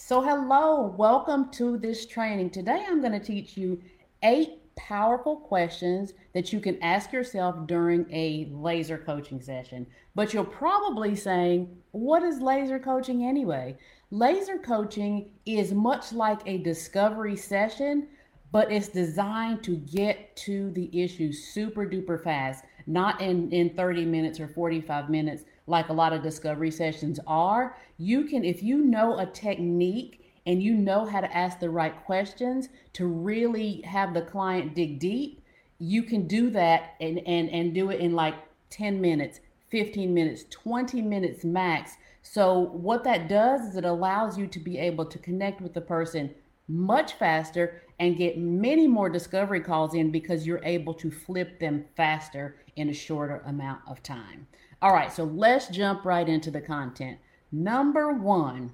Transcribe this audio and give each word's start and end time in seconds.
So, 0.00 0.22
hello, 0.22 0.94
welcome 0.96 1.50
to 1.50 1.76
this 1.76 2.06
training. 2.06 2.50
Today, 2.50 2.86
I'm 2.88 3.00
going 3.00 3.12
to 3.12 3.20
teach 3.20 3.56
you 3.58 3.82
eight 4.22 4.74
powerful 4.76 5.36
questions 5.36 6.14
that 6.34 6.50
you 6.52 6.60
can 6.60 6.80
ask 6.82 7.12
yourself 7.12 7.66
during 7.66 8.06
a 8.10 8.48
laser 8.52 8.96
coaching 8.96 9.42
session. 9.42 9.86
But 10.14 10.32
you're 10.32 10.44
probably 10.44 11.16
saying, 11.16 11.76
What 11.90 12.22
is 12.22 12.40
laser 12.40 12.78
coaching 12.78 13.24
anyway? 13.24 13.76
Laser 14.10 14.56
coaching 14.56 15.30
is 15.44 15.74
much 15.74 16.12
like 16.12 16.40
a 16.46 16.58
discovery 16.58 17.36
session, 17.36 18.06
but 18.52 18.70
it's 18.70 18.88
designed 18.88 19.64
to 19.64 19.76
get 19.76 20.34
to 20.36 20.70
the 20.70 20.88
issue 21.02 21.32
super 21.32 21.84
duper 21.84 22.22
fast, 22.22 22.64
not 22.86 23.20
in, 23.20 23.50
in 23.50 23.70
30 23.70 24.06
minutes 24.06 24.38
or 24.38 24.46
45 24.48 25.10
minutes 25.10 25.42
like 25.68 25.88
a 25.88 25.92
lot 25.92 26.12
of 26.12 26.22
discovery 26.22 26.70
sessions 26.70 27.20
are. 27.26 27.76
You 27.98 28.24
can, 28.24 28.44
if 28.44 28.62
you 28.62 28.78
know 28.78 29.18
a 29.18 29.26
technique 29.26 30.24
and 30.46 30.62
you 30.62 30.74
know 30.74 31.04
how 31.04 31.20
to 31.20 31.36
ask 31.36 31.60
the 31.60 31.70
right 31.70 31.94
questions 32.04 32.68
to 32.94 33.06
really 33.06 33.82
have 33.82 34.14
the 34.14 34.22
client 34.22 34.74
dig 34.74 34.98
deep, 34.98 35.42
you 35.78 36.02
can 36.02 36.26
do 36.26 36.50
that 36.50 36.94
and, 37.00 37.18
and, 37.26 37.50
and 37.50 37.74
do 37.74 37.90
it 37.90 38.00
in 38.00 38.14
like 38.14 38.34
10 38.70 39.00
minutes, 39.00 39.40
15 39.70 40.12
minutes, 40.12 40.44
20 40.50 41.02
minutes 41.02 41.44
max. 41.44 41.96
So, 42.22 42.58
what 42.58 43.04
that 43.04 43.28
does 43.28 43.60
is 43.68 43.76
it 43.76 43.84
allows 43.84 44.36
you 44.36 44.46
to 44.48 44.58
be 44.58 44.78
able 44.78 45.04
to 45.06 45.18
connect 45.18 45.60
with 45.60 45.72
the 45.74 45.80
person 45.80 46.34
much 46.66 47.14
faster 47.14 47.82
and 47.98 48.16
get 48.16 48.38
many 48.38 48.86
more 48.86 49.08
discovery 49.08 49.60
calls 49.60 49.94
in 49.94 50.10
because 50.10 50.46
you're 50.46 50.64
able 50.64 50.94
to 50.94 51.10
flip 51.10 51.58
them 51.58 51.84
faster 51.96 52.56
in 52.76 52.90
a 52.90 52.94
shorter 52.94 53.42
amount 53.46 53.80
of 53.88 54.02
time. 54.02 54.46
All 54.80 54.92
right, 54.92 55.12
so 55.12 55.24
let's 55.24 55.68
jump 55.68 56.04
right 56.04 56.28
into 56.28 56.52
the 56.52 56.60
content. 56.60 57.18
Number 57.50 58.12
one, 58.12 58.72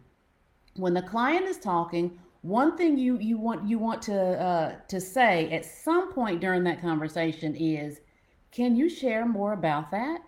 when 0.77 0.93
the 0.93 1.03
client 1.03 1.47
is 1.47 1.59
talking, 1.59 2.19
one 2.43 2.77
thing 2.77 2.99
you 2.99 3.19
you 3.19 3.39
want 3.39 3.67
you 3.67 3.79
want 3.79 4.03
to 4.03 4.21
uh, 4.39 4.75
to 4.89 5.01
say 5.01 5.51
at 5.51 5.65
some 5.65 6.13
point 6.13 6.43
during 6.43 6.63
that 6.65 6.83
conversation 6.83 7.55
is, 7.55 8.01
can 8.51 8.77
you 8.77 8.91
share 8.91 9.25
more 9.25 9.55
about 9.55 9.91
that? 9.93 10.21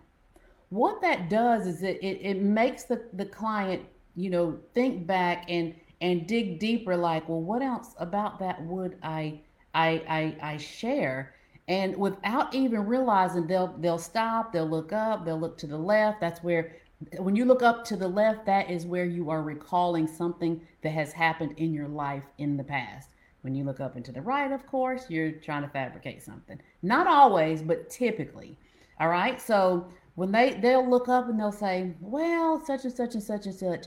What 0.71 1.03
that 1.03 1.29
does 1.29 1.67
is 1.67 1.83
it 1.83 1.99
it, 2.03 2.21
it 2.23 2.41
makes 2.41 2.85
the, 2.85 3.03
the 3.13 3.27
client 3.27 3.83
you 4.15 4.31
know 4.31 4.59
think 4.73 5.07
back 5.07 5.45
and 5.51 5.75
and 6.01 6.27
dig 6.27 6.59
deeper. 6.59 6.97
Like, 6.97 7.29
well, 7.29 7.43
what 7.43 7.61
else 7.61 7.95
about 7.99 8.39
that 8.39 8.63
would 8.65 8.97
I 9.03 9.41
I 9.75 10.03
I, 10.09 10.53
I 10.55 10.57
share? 10.57 11.35
And 11.69 11.97
without 11.97 12.55
even 12.55 12.87
realizing 12.87 13.47
they'll 13.47 13.75
they'll 13.79 13.99
stop 13.99 14.53
they'll 14.53 14.69
look 14.69 14.93
up 14.93 15.25
they'll 15.25 15.39
look 15.39 15.59
to 15.59 15.67
the 15.67 15.77
left. 15.77 16.21
That's 16.21 16.43
where 16.43 16.77
when 17.19 17.37
you 17.37 17.45
look 17.45 17.63
up 17.63 17.85
to 17.87 17.97
the 17.97 18.09
left 18.09 18.47
that 18.47 18.71
is 18.71 18.87
where 18.87 19.05
you 19.05 19.31
are 19.31 19.43
recalling 19.43 20.07
something 20.07 20.61
that 20.83 20.91
has 20.91 21.13
happened 21.13 21.55
in 21.57 21.73
your 21.73 21.89
life 21.89 22.23
in 22.39 22.57
the 22.57 22.65
past. 22.65 23.11
When 23.43 23.55
you 23.55 23.65
look 23.65 23.81
up 23.81 23.97
and 23.97 24.05
to 24.05 24.13
the 24.13 24.23
right 24.23 24.51
of 24.53 24.67
course 24.67 25.07
you're 25.09 25.33
trying 25.33 25.63
to 25.63 25.69
fabricate 25.69 26.23
something. 26.23 26.61
Not 26.83 27.07
always 27.07 27.63
but 27.63 27.91
typically. 27.91 28.57
All 29.01 29.09
right? 29.09 29.41
So 29.41 29.89
when 30.15 30.31
they 30.31 30.55
they'll 30.55 30.89
look 30.89 31.09
up 31.09 31.29
and 31.29 31.39
they'll 31.39 31.53
say 31.53 31.93
well 32.01 32.65
such 32.65 32.85
and 32.85 32.95
such 32.95 33.15
and 33.15 33.23
such 33.23 33.47
and 33.47 33.55
such. 33.55 33.87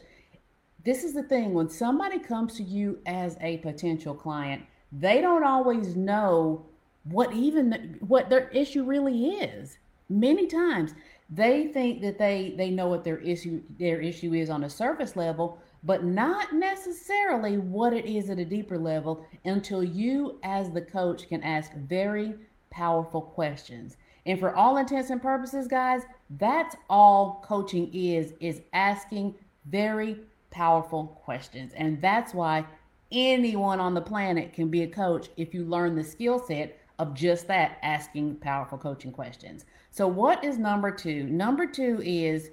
This 0.85 1.03
is 1.03 1.13
the 1.13 1.23
thing 1.23 1.53
when 1.53 1.69
somebody 1.69 2.19
comes 2.19 2.55
to 2.55 2.63
you 2.63 2.99
as 3.05 3.37
a 3.41 3.57
potential 3.57 4.13
client 4.13 4.63
they 4.91 5.21
don't 5.21 5.43
always 5.43 5.95
know 5.95 6.65
what 7.03 7.33
even 7.33 7.97
what 8.01 8.29
their 8.29 8.49
issue 8.49 8.83
really 8.83 9.27
is. 9.27 9.77
Many 10.09 10.47
times 10.47 10.93
they 11.29 11.67
think 11.67 12.01
that 12.01 12.17
they 12.17 12.55
they 12.57 12.69
know 12.69 12.87
what 12.87 13.03
their 13.03 13.19
issue 13.19 13.61
their 13.77 14.01
issue 14.01 14.33
is 14.33 14.49
on 14.49 14.63
a 14.63 14.69
surface 14.69 15.15
level, 15.15 15.59
but 15.83 16.03
not 16.03 16.53
necessarily 16.53 17.57
what 17.57 17.93
it 17.93 18.05
is 18.05 18.29
at 18.29 18.39
a 18.39 18.45
deeper 18.45 18.77
level 18.77 19.25
until 19.45 19.83
you 19.83 20.39
as 20.43 20.71
the 20.71 20.81
coach 20.81 21.29
can 21.29 21.43
ask 21.43 21.73
very 21.73 22.33
powerful 22.71 23.21
questions. 23.21 23.97
And 24.25 24.39
for 24.39 24.55
all 24.55 24.77
intents 24.77 25.09
and 25.09 25.21
purposes, 25.21 25.67
guys, 25.67 26.01
that's 26.31 26.75
all 26.89 27.43
coaching 27.47 27.93
is 27.93 28.33
is 28.39 28.61
asking 28.73 29.35
very 29.65 30.17
powerful 30.51 31.19
questions. 31.23 31.73
And 31.75 32.01
that's 32.01 32.33
why 32.33 32.65
anyone 33.11 33.79
on 33.79 33.93
the 33.93 34.01
planet 34.01 34.53
can 34.53 34.69
be 34.69 34.83
a 34.83 34.87
coach 34.87 35.29
if 35.37 35.53
you 35.53 35.63
learn 35.63 35.95
the 35.95 36.03
skill 36.03 36.39
set 36.39 36.78
of 36.99 37.13
just 37.13 37.47
that 37.47 37.79
asking 37.81 38.35
powerful 38.35 38.77
coaching 38.77 39.11
questions. 39.11 39.65
So, 39.89 40.07
what 40.07 40.43
is 40.43 40.57
number 40.57 40.91
two? 40.91 41.23
Number 41.23 41.65
two 41.65 42.01
is 42.03 42.51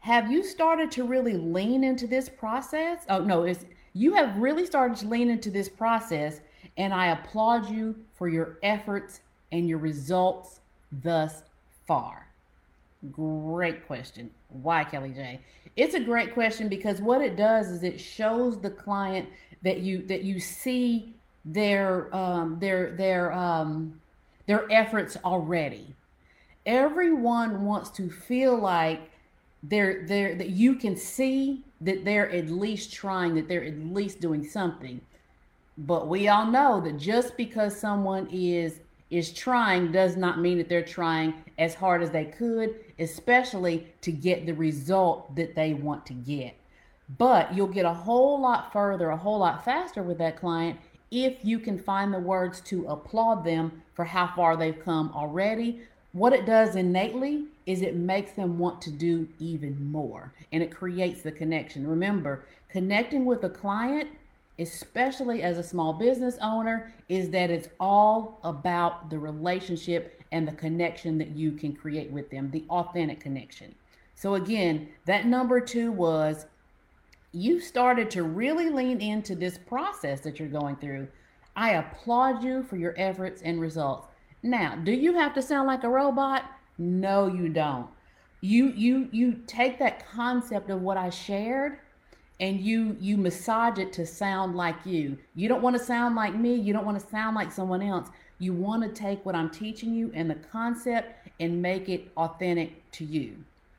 have 0.00 0.30
you 0.30 0.44
started 0.44 0.90
to 0.92 1.04
really 1.04 1.36
lean 1.36 1.82
into 1.82 2.06
this 2.06 2.28
process? 2.28 3.04
Oh, 3.08 3.20
no, 3.20 3.42
it's 3.42 3.64
you 3.94 4.14
have 4.14 4.36
really 4.36 4.64
started 4.64 4.96
to 4.98 5.08
lean 5.08 5.30
into 5.30 5.50
this 5.50 5.68
process, 5.68 6.40
and 6.76 6.94
I 6.94 7.08
applaud 7.08 7.68
you 7.68 7.96
for 8.14 8.28
your 8.28 8.58
efforts 8.62 9.20
and 9.50 9.68
your 9.68 9.78
results 9.78 10.60
thus 11.02 11.42
far. 11.86 12.28
Great 13.10 13.86
question. 13.86 14.30
Why, 14.48 14.84
Kelly 14.84 15.10
J? 15.10 15.40
It's 15.76 15.94
a 15.94 16.00
great 16.00 16.34
question 16.34 16.68
because 16.68 17.00
what 17.00 17.22
it 17.22 17.36
does 17.36 17.70
is 17.70 17.82
it 17.82 18.00
shows 18.00 18.60
the 18.60 18.70
client 18.70 19.28
that 19.62 19.80
you 19.80 20.02
that 20.06 20.22
you 20.22 20.40
see 20.40 21.14
their 21.44 22.14
um, 22.14 22.58
their 22.58 22.92
their 22.92 23.32
um, 23.32 24.00
their 24.46 24.70
efforts 24.72 25.16
already. 25.24 25.94
Everyone 26.66 27.64
wants 27.64 27.90
to 27.90 28.10
feel 28.10 28.56
like 28.56 29.10
they're 29.62 30.04
they're 30.06 30.34
that 30.34 30.50
you 30.50 30.74
can 30.74 30.96
see 30.96 31.64
that 31.80 32.04
they're 32.04 32.30
at 32.30 32.50
least 32.50 32.92
trying, 32.92 33.34
that 33.34 33.48
they're 33.48 33.64
at 33.64 33.78
least 33.78 34.20
doing 34.20 34.44
something. 34.44 35.00
But 35.76 36.08
we 36.08 36.28
all 36.28 36.46
know 36.46 36.80
that 36.80 36.98
just 36.98 37.36
because 37.36 37.78
someone 37.78 38.28
is 38.32 38.80
is 39.10 39.32
trying 39.32 39.90
does 39.90 40.16
not 40.16 40.38
mean 40.38 40.58
that 40.58 40.68
they're 40.68 40.82
trying 40.82 41.34
as 41.58 41.74
hard 41.74 42.02
as 42.02 42.10
they 42.10 42.26
could, 42.26 42.74
especially 42.98 43.86
to 44.02 44.12
get 44.12 44.44
the 44.44 44.52
result 44.52 45.34
that 45.36 45.54
they 45.54 45.72
want 45.72 46.04
to 46.06 46.12
get. 46.12 46.54
But 47.16 47.54
you'll 47.54 47.68
get 47.68 47.86
a 47.86 47.94
whole 47.94 48.38
lot 48.40 48.70
further, 48.72 49.10
a 49.10 49.16
whole 49.16 49.38
lot 49.38 49.64
faster 49.64 50.02
with 50.02 50.18
that 50.18 50.38
client 50.38 50.78
if 51.10 51.44
you 51.44 51.58
can 51.58 51.78
find 51.78 52.12
the 52.12 52.18
words 52.18 52.60
to 52.62 52.86
applaud 52.86 53.44
them 53.44 53.82
for 53.94 54.04
how 54.04 54.32
far 54.34 54.56
they've 54.56 54.84
come 54.84 55.10
already. 55.14 55.80
What 56.12 56.32
it 56.32 56.46
does 56.46 56.76
innately 56.76 57.44
is 57.66 57.82
it 57.82 57.96
makes 57.96 58.32
them 58.32 58.58
want 58.58 58.80
to 58.82 58.90
do 58.90 59.28
even 59.38 59.90
more 59.90 60.32
and 60.52 60.62
it 60.62 60.74
creates 60.74 61.22
the 61.22 61.32
connection. 61.32 61.86
Remember, 61.86 62.44
connecting 62.68 63.24
with 63.24 63.44
a 63.44 63.50
client, 63.50 64.08
especially 64.58 65.42
as 65.42 65.58
a 65.58 65.62
small 65.62 65.92
business 65.92 66.38
owner, 66.40 66.92
is 67.08 67.30
that 67.30 67.50
it's 67.50 67.68
all 67.78 68.40
about 68.42 69.10
the 69.10 69.18
relationship 69.18 70.22
and 70.32 70.46
the 70.46 70.52
connection 70.52 71.18
that 71.18 71.30
you 71.30 71.52
can 71.52 71.74
create 71.74 72.10
with 72.10 72.30
them, 72.30 72.50
the 72.50 72.64
authentic 72.70 73.20
connection. 73.20 73.74
So, 74.14 74.34
again, 74.34 74.88
that 75.04 75.26
number 75.26 75.60
two 75.60 75.92
was 75.92 76.46
you 77.32 77.60
started 77.60 78.10
to 78.10 78.22
really 78.22 78.70
lean 78.70 79.00
into 79.00 79.34
this 79.34 79.58
process 79.58 80.20
that 80.20 80.38
you're 80.38 80.48
going 80.48 80.76
through. 80.76 81.08
I 81.54 81.70
applaud 81.72 82.42
you 82.42 82.62
for 82.62 82.76
your 82.76 82.94
efforts 82.96 83.42
and 83.42 83.60
results. 83.60 84.08
Now, 84.42 84.76
do 84.76 84.92
you 84.92 85.14
have 85.14 85.34
to 85.34 85.42
sound 85.42 85.66
like 85.66 85.84
a 85.84 85.88
robot? 85.88 86.44
No, 86.78 87.26
you 87.26 87.48
don't. 87.48 87.88
You 88.40 88.68
you 88.68 89.08
you 89.10 89.40
take 89.48 89.78
that 89.80 90.08
concept 90.08 90.70
of 90.70 90.80
what 90.80 90.96
I 90.96 91.10
shared 91.10 91.80
and 92.38 92.60
you 92.60 92.96
you 93.00 93.16
massage 93.16 93.78
it 93.78 93.92
to 93.94 94.06
sound 94.06 94.56
like 94.56 94.76
you. 94.86 95.18
You 95.34 95.48
don't 95.48 95.62
want 95.62 95.76
to 95.76 95.84
sound 95.84 96.14
like 96.14 96.36
me, 96.36 96.54
you 96.54 96.72
don't 96.72 96.86
want 96.86 97.00
to 97.00 97.06
sound 97.08 97.34
like 97.34 97.50
someone 97.50 97.82
else. 97.82 98.08
You 98.38 98.52
want 98.52 98.84
to 98.84 98.88
take 98.88 99.26
what 99.26 99.34
I'm 99.34 99.50
teaching 99.50 99.92
you 99.92 100.12
and 100.14 100.30
the 100.30 100.36
concept 100.36 101.28
and 101.40 101.60
make 101.60 101.88
it 101.88 102.12
authentic 102.16 102.88
to 102.92 103.04
you. 103.04 103.36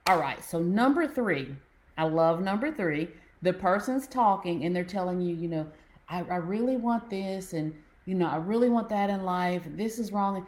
All 0.07 0.19
right, 0.19 0.43
so 0.43 0.59
number 0.59 1.07
3. 1.07 1.55
I 1.97 2.03
love 2.03 2.41
number 2.41 2.71
3 2.71 3.07
the 3.41 3.53
person's 3.53 4.07
talking 4.07 4.65
and 4.65 4.75
they're 4.75 4.83
telling 4.83 5.21
you, 5.21 5.35
you 5.35 5.47
know, 5.47 5.67
I, 6.09 6.19
I 6.19 6.35
really 6.37 6.77
want 6.77 7.09
this 7.09 7.53
and, 7.53 7.73
you 8.05 8.15
know, 8.15 8.27
I 8.27 8.37
really 8.37 8.69
want 8.69 8.89
that 8.89 9.09
in 9.09 9.23
life. 9.23 9.63
This 9.65 9.99
is 9.99 10.11
wrong. 10.11 10.45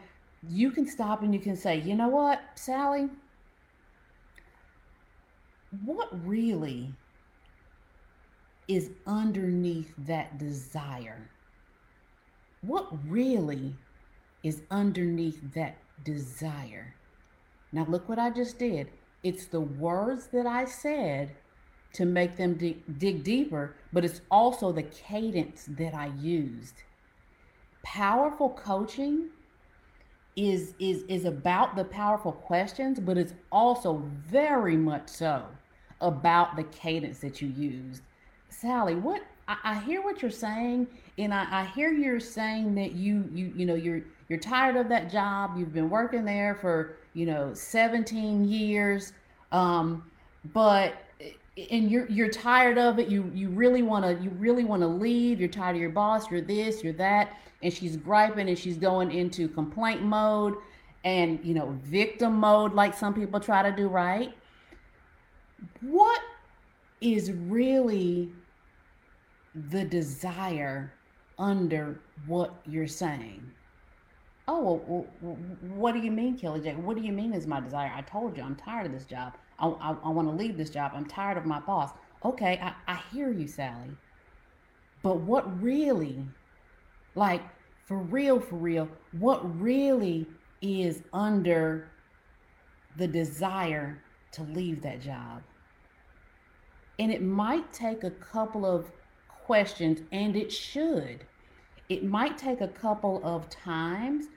You 0.48 0.72
can 0.72 0.88
stop 0.88 1.22
and 1.22 1.34
you 1.34 1.40
can 1.40 1.56
say, 1.56 1.80
you 1.80 1.96
know 1.96 2.10
what, 2.10 2.42
Sally? 2.56 3.10
What 5.86 6.10
really 6.28 6.94
is 8.68 8.90
underneath 9.08 9.94
that 10.00 10.38
desire? 10.38 11.30
What 12.62 12.90
really 13.08 13.76
is 14.44 14.64
underneath 14.70 15.54
that 15.54 15.78
desire? 16.04 16.96
Now, 17.72 17.86
look 17.88 18.10
what 18.10 18.20
I 18.20 18.32
just 18.32 18.60
did. 18.60 18.90
It's 19.24 19.46
the 19.46 19.62
words 19.62 20.28
that 20.28 20.46
I 20.46 20.66
said 20.66 21.32
to 21.94 22.06
make 22.06 22.38
them 22.38 22.56
dig, 22.56 23.00
dig 23.00 23.24
deeper, 23.24 23.76
but 23.92 24.06
it's 24.06 24.22
also 24.30 24.72
the 24.72 24.84
cadence 24.84 25.66
that 25.78 25.94
I 25.94 26.12
used. 26.20 26.84
Powerful 27.84 28.50
coaching 28.50 29.30
is 30.36 30.74
is 30.80 31.04
is 31.10 31.26
about 31.26 31.76
the 31.76 31.84
powerful 31.84 32.32
questions, 32.32 33.00
but 33.00 33.18
it's 33.18 33.34
also 33.52 34.04
very 34.28 34.78
much 34.78 35.10
so 35.10 35.44
about 36.00 36.56
the 36.56 36.64
cadence 36.66 37.20
that 37.20 37.42
you 37.42 37.50
used. 37.50 38.02
Sally, 38.50 38.96
what 38.96 39.22
I, 39.48 39.58
I 39.64 39.80
hear 39.80 40.02
what 40.02 40.22
you're 40.22 40.32
saying, 40.32 40.88
and 41.18 41.34
I, 41.34 41.48
I 41.52 41.66
hear 41.66 41.92
you're 41.92 42.20
saying 42.20 42.76
that 42.76 42.94
you 42.94 43.30
you 43.34 43.52
you 43.56 43.66
know 43.66 43.76
you're 43.76 44.02
you're 44.30 44.40
tired 44.40 44.78
of 44.78 44.88
that 44.90 45.12
job. 45.12 45.58
You've 45.58 45.74
been 45.74 45.90
working 45.90 46.24
there 46.24 46.56
for 46.56 46.98
you 47.14 47.26
know 47.26 47.54
17 47.54 48.48
years, 48.48 49.14
um, 49.52 50.10
but 50.54 50.94
and 51.57 51.92
you're 51.92 52.07
you're 52.09 52.30
tired 52.30 52.77
of 52.77 53.00
it. 53.00 53.09
You 53.09 53.30
you 53.33 53.50
really 53.50 53.81
want 53.81 54.06
to 54.06 54.24
you 54.24 54.30
really 54.31 54.63
want 54.63 54.81
to 54.81 54.88
leave. 54.88 55.39
You're 55.39 55.50
tired 55.50 55.75
of 55.75 55.81
your 55.81 55.89
boss. 55.89 56.30
You're 56.31 56.42
this. 56.42 56.83
You're 56.83 56.94
that. 56.94 57.38
And 57.62 57.74
she's 57.74 57.98
griping 57.98 58.50
and 58.50 58.57
she's 58.57 58.77
going 58.77 59.12
into 59.12 59.48
complaint 59.48 60.01
mode 60.01 60.56
and 61.03 61.39
you 61.44 61.53
know 61.53 61.77
victim 61.83 62.36
mode, 62.36 62.74
like 62.74 62.94
some 62.94 63.13
people 63.13 63.39
try 63.39 63.63
to 63.63 63.75
do. 63.75 63.88
Right? 63.88 64.33
What 65.81 66.21
is 67.01 67.31
really 67.31 68.31
the 69.53 69.83
desire 69.83 70.94
under 71.38 72.00
what 72.27 72.53
you're 72.65 72.88
saying? 72.88 73.44
Oh, 74.48 74.82
well, 74.88 75.08
well, 75.22 75.38
what 75.76 75.94
do 75.94 76.00
you 76.00 76.12
mean, 76.12 76.38
Kelly 76.38 76.62
J? 76.62 76.74
What 76.74 76.98
do 76.98 77.04
you 77.04 77.12
mean 77.12 77.34
is 77.34 77.48
my 77.48 77.60
desire? 77.60 77.92
I 77.96 78.02
told 78.02 78.36
you 78.36 78.44
I'm 78.44 78.56
tired 78.56 78.88
of 78.88 78.92
this 78.92 79.06
job. 79.06 79.34
I, 79.60 79.68
I, 79.68 79.96
I 80.04 80.10
want 80.10 80.28
to 80.28 80.34
leave 80.34 80.58
this 80.58 80.70
job. 80.70 80.92
I'm 80.96 81.06
tired 81.06 81.38
of 81.38 81.46
my 81.46 81.60
boss. 81.60 81.92
Okay, 82.26 82.60
I, 82.62 82.74
I 82.88 83.02
hear 83.12 83.32
you, 83.32 83.48
Sally. 83.48 83.92
But 85.04 85.22
what 85.22 85.62
really, 85.62 86.26
like, 87.16 87.42
for 87.86 87.98
real, 87.98 88.40
for 88.40 88.56
real, 88.56 88.88
what 89.12 89.60
really 89.60 90.28
is 90.62 91.04
under 91.14 91.90
the 92.98 93.08
desire 93.08 94.02
to 94.34 94.44
leave 94.44 94.82
that 94.82 95.02
job? 95.02 95.42
And 97.00 97.12
it 97.12 97.22
might 97.22 97.72
take 97.74 98.04
a 98.04 98.12
couple 98.12 98.66
of 98.66 98.92
questions, 99.28 100.02
and 100.12 100.36
it 100.36 100.52
should. 100.52 101.26
It 101.92 102.06
might 102.06 102.38
take 102.38 102.62
a 102.62 102.70
couple 102.70 103.20
of 103.22 103.50
times 103.50 104.28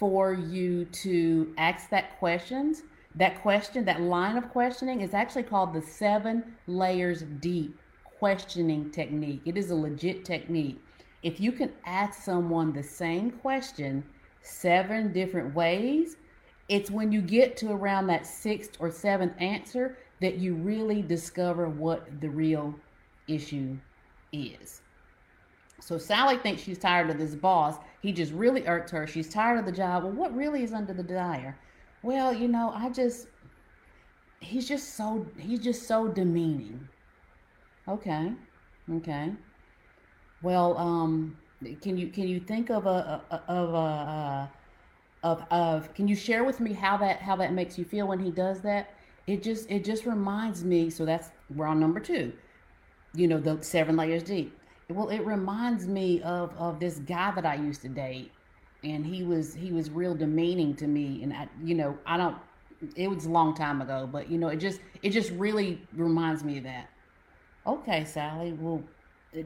for 0.00 0.32
you 0.32 0.84
to 0.86 1.54
ask 1.56 1.88
that 1.90 2.18
questions 2.18 2.82
that 3.14 3.40
question, 3.40 3.84
that 3.84 4.00
line 4.00 4.36
of 4.36 4.50
questioning 4.50 5.00
is 5.00 5.14
actually 5.14 5.44
called 5.44 5.72
the 5.72 5.80
seven 5.80 6.56
layers 6.66 7.22
deep 7.38 7.78
questioning 8.02 8.90
technique. 8.90 9.42
It 9.44 9.56
is 9.56 9.70
a 9.70 9.76
legit 9.76 10.24
technique. 10.24 10.80
If 11.22 11.38
you 11.38 11.52
can 11.52 11.70
ask 11.86 12.20
someone 12.20 12.72
the 12.72 12.82
same 12.82 13.30
question 13.30 14.02
seven 14.42 15.12
different 15.12 15.54
ways, 15.54 16.16
it's 16.68 16.90
when 16.90 17.12
you 17.12 17.22
get 17.22 17.56
to 17.58 17.70
around 17.70 18.08
that 18.08 18.26
sixth 18.26 18.72
or 18.80 18.90
seventh 18.90 19.34
answer 19.38 19.98
that 20.20 20.38
you 20.38 20.56
really 20.56 21.00
discover 21.00 21.68
what 21.68 22.20
the 22.20 22.28
real 22.28 22.74
issue 23.28 23.78
is. 24.32 24.80
So 25.84 25.98
Sally 25.98 26.38
thinks 26.38 26.62
she's 26.62 26.78
tired 26.78 27.10
of 27.10 27.18
this 27.18 27.34
boss. 27.34 27.76
He 28.00 28.12
just 28.12 28.32
really 28.32 28.66
irked 28.66 28.90
her. 28.90 29.06
She's 29.06 29.28
tired 29.28 29.58
of 29.58 29.66
the 29.66 29.72
job. 29.72 30.04
Well, 30.04 30.12
what 30.12 30.34
really 30.34 30.62
is 30.62 30.72
under 30.72 30.94
the 30.94 31.02
dire? 31.02 31.58
well, 32.04 32.34
you 32.34 32.46
know, 32.48 32.70
I 32.74 32.90
just 32.90 33.26
he's 34.40 34.68
just 34.68 34.94
so 34.94 35.26
he's 35.38 35.58
just 35.58 35.88
so 35.88 36.06
demeaning. 36.06 36.86
Okay. 37.88 38.32
Okay. 38.92 39.32
Well, 40.42 40.76
um 40.76 41.36
can 41.80 41.96
you 41.96 42.08
can 42.08 42.28
you 42.28 42.38
think 42.40 42.70
of 42.70 42.86
a, 42.86 43.22
a 43.30 43.36
of 43.50 43.70
a 43.70 43.76
uh, 43.76 44.46
of 45.22 45.44
of 45.50 45.94
can 45.94 46.06
you 46.06 46.14
share 46.14 46.44
with 46.44 46.60
me 46.60 46.74
how 46.74 46.98
that 46.98 47.20
how 47.20 47.36
that 47.36 47.54
makes 47.54 47.78
you 47.78 47.84
feel 47.84 48.06
when 48.06 48.18
he 48.18 48.30
does 48.30 48.60
that? 48.60 48.90
It 49.26 49.42
just 49.42 49.70
it 49.70 49.82
just 49.82 50.04
reminds 50.04 50.62
me 50.62 50.90
so 50.90 51.06
that's 51.06 51.30
we're 51.54 51.66
on 51.66 51.80
number 51.80 52.00
2. 52.00 52.32
You 53.14 53.28
know, 53.28 53.38
the 53.38 53.62
seven 53.62 53.96
layers 53.96 54.22
deep. 54.22 54.58
Well, 54.90 55.08
it 55.08 55.24
reminds 55.24 55.86
me 55.86 56.20
of 56.22 56.54
of 56.56 56.78
this 56.78 56.98
guy 56.98 57.32
that 57.34 57.46
I 57.46 57.54
used 57.54 57.82
to 57.82 57.88
date 57.88 58.32
and 58.84 59.04
he 59.04 59.22
was 59.22 59.54
he 59.54 59.72
was 59.72 59.90
real 59.90 60.14
demeaning 60.14 60.74
to 60.76 60.86
me 60.86 61.22
and 61.22 61.32
I 61.32 61.48
you 61.62 61.74
know 61.74 61.98
I 62.06 62.16
don't 62.16 62.36
it 62.96 63.08
was 63.08 63.24
a 63.24 63.30
long 63.30 63.54
time 63.54 63.80
ago 63.80 64.08
but 64.10 64.30
you 64.30 64.38
know 64.38 64.48
it 64.48 64.58
just 64.58 64.80
it 65.02 65.10
just 65.10 65.30
really 65.32 65.80
reminds 65.94 66.44
me 66.44 66.58
of 66.58 66.64
that. 66.64 66.90
Okay 67.66 68.04
Sally 68.04 68.52
well 68.52 68.82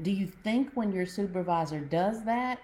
do 0.02 0.10
you 0.10 0.26
think 0.26 0.70
when 0.74 0.92
your 0.92 1.06
supervisor 1.06 1.80
does 1.80 2.24
that 2.24 2.58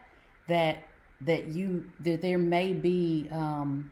that 0.49 0.85
that 1.21 1.47
you 1.47 1.85
that 2.01 2.21
there 2.21 2.39
may 2.39 2.73
be 2.73 3.29
um 3.31 3.91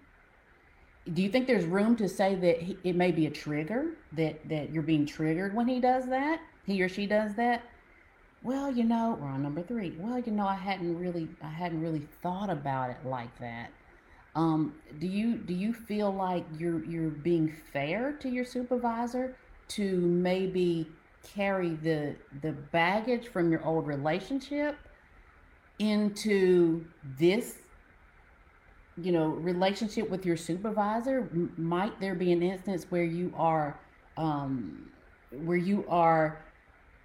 do 1.15 1.23
you 1.23 1.29
think 1.29 1.47
there's 1.47 1.65
room 1.65 1.97
to 1.97 2.09
say 2.09 2.35
that 2.35 2.61
he, 2.61 2.77
it 2.85 2.95
may 2.95 3.11
be 3.11 3.27
a 3.27 3.31
trigger 3.31 3.95
that 4.13 4.47
that 4.49 4.73
you're 4.73 4.83
being 4.83 5.07
triggered 5.07 5.55
when 5.55 5.69
he 5.69 5.81
does 5.81 6.07
that 6.07 6.41
he 6.65 6.83
or 6.83 6.89
she 6.89 7.07
does 7.07 7.35
that 7.35 7.63
well, 8.43 8.73
you 8.73 8.85
know, 8.85 9.19
we're 9.21 9.29
on 9.29 9.43
number 9.43 9.63
three. 9.63 9.95
Well, 9.99 10.19
you 10.19 10.33
know, 10.33 10.47
I 10.47 10.57
hadn't 10.57 10.99
really, 10.99 11.29
I 11.43 11.49
hadn't 11.49 11.81
really 11.81 12.07
thought 12.23 12.51
about 12.51 12.91
it 12.91 12.97
like 13.05 13.39
that. 13.39 13.71
Um, 14.35 14.75
do 14.99 15.07
you 15.07 15.37
do 15.37 15.53
you 15.53 15.75
feel 15.75 16.11
like 16.13 16.45
you're 16.59 16.85
you're 16.85 17.11
being 17.11 17.55
fair 17.73 18.13
to 18.15 18.29
your 18.31 18.47
supervisor 18.47 19.37
to 19.69 19.97
maybe 19.99 20.89
carry 21.23 21.75
the 21.77 22.17
the 22.41 22.53
baggage 22.53 23.29
from 23.29 23.51
your 23.51 23.63
old 23.65 23.87
relationship 23.87 24.77
into 25.79 26.85
this 27.19 27.57
you 28.97 29.13
know 29.13 29.27
relationship 29.27 30.09
with 30.09 30.25
your 30.25 30.37
supervisor 30.37 31.29
might 31.57 31.99
there 32.01 32.15
be 32.15 32.33
an 32.33 32.43
instance 32.43 32.87
where 32.89 33.05
you 33.05 33.33
are 33.37 33.79
um, 34.17 34.91
where 35.45 35.57
you 35.57 35.85
are 35.89 36.43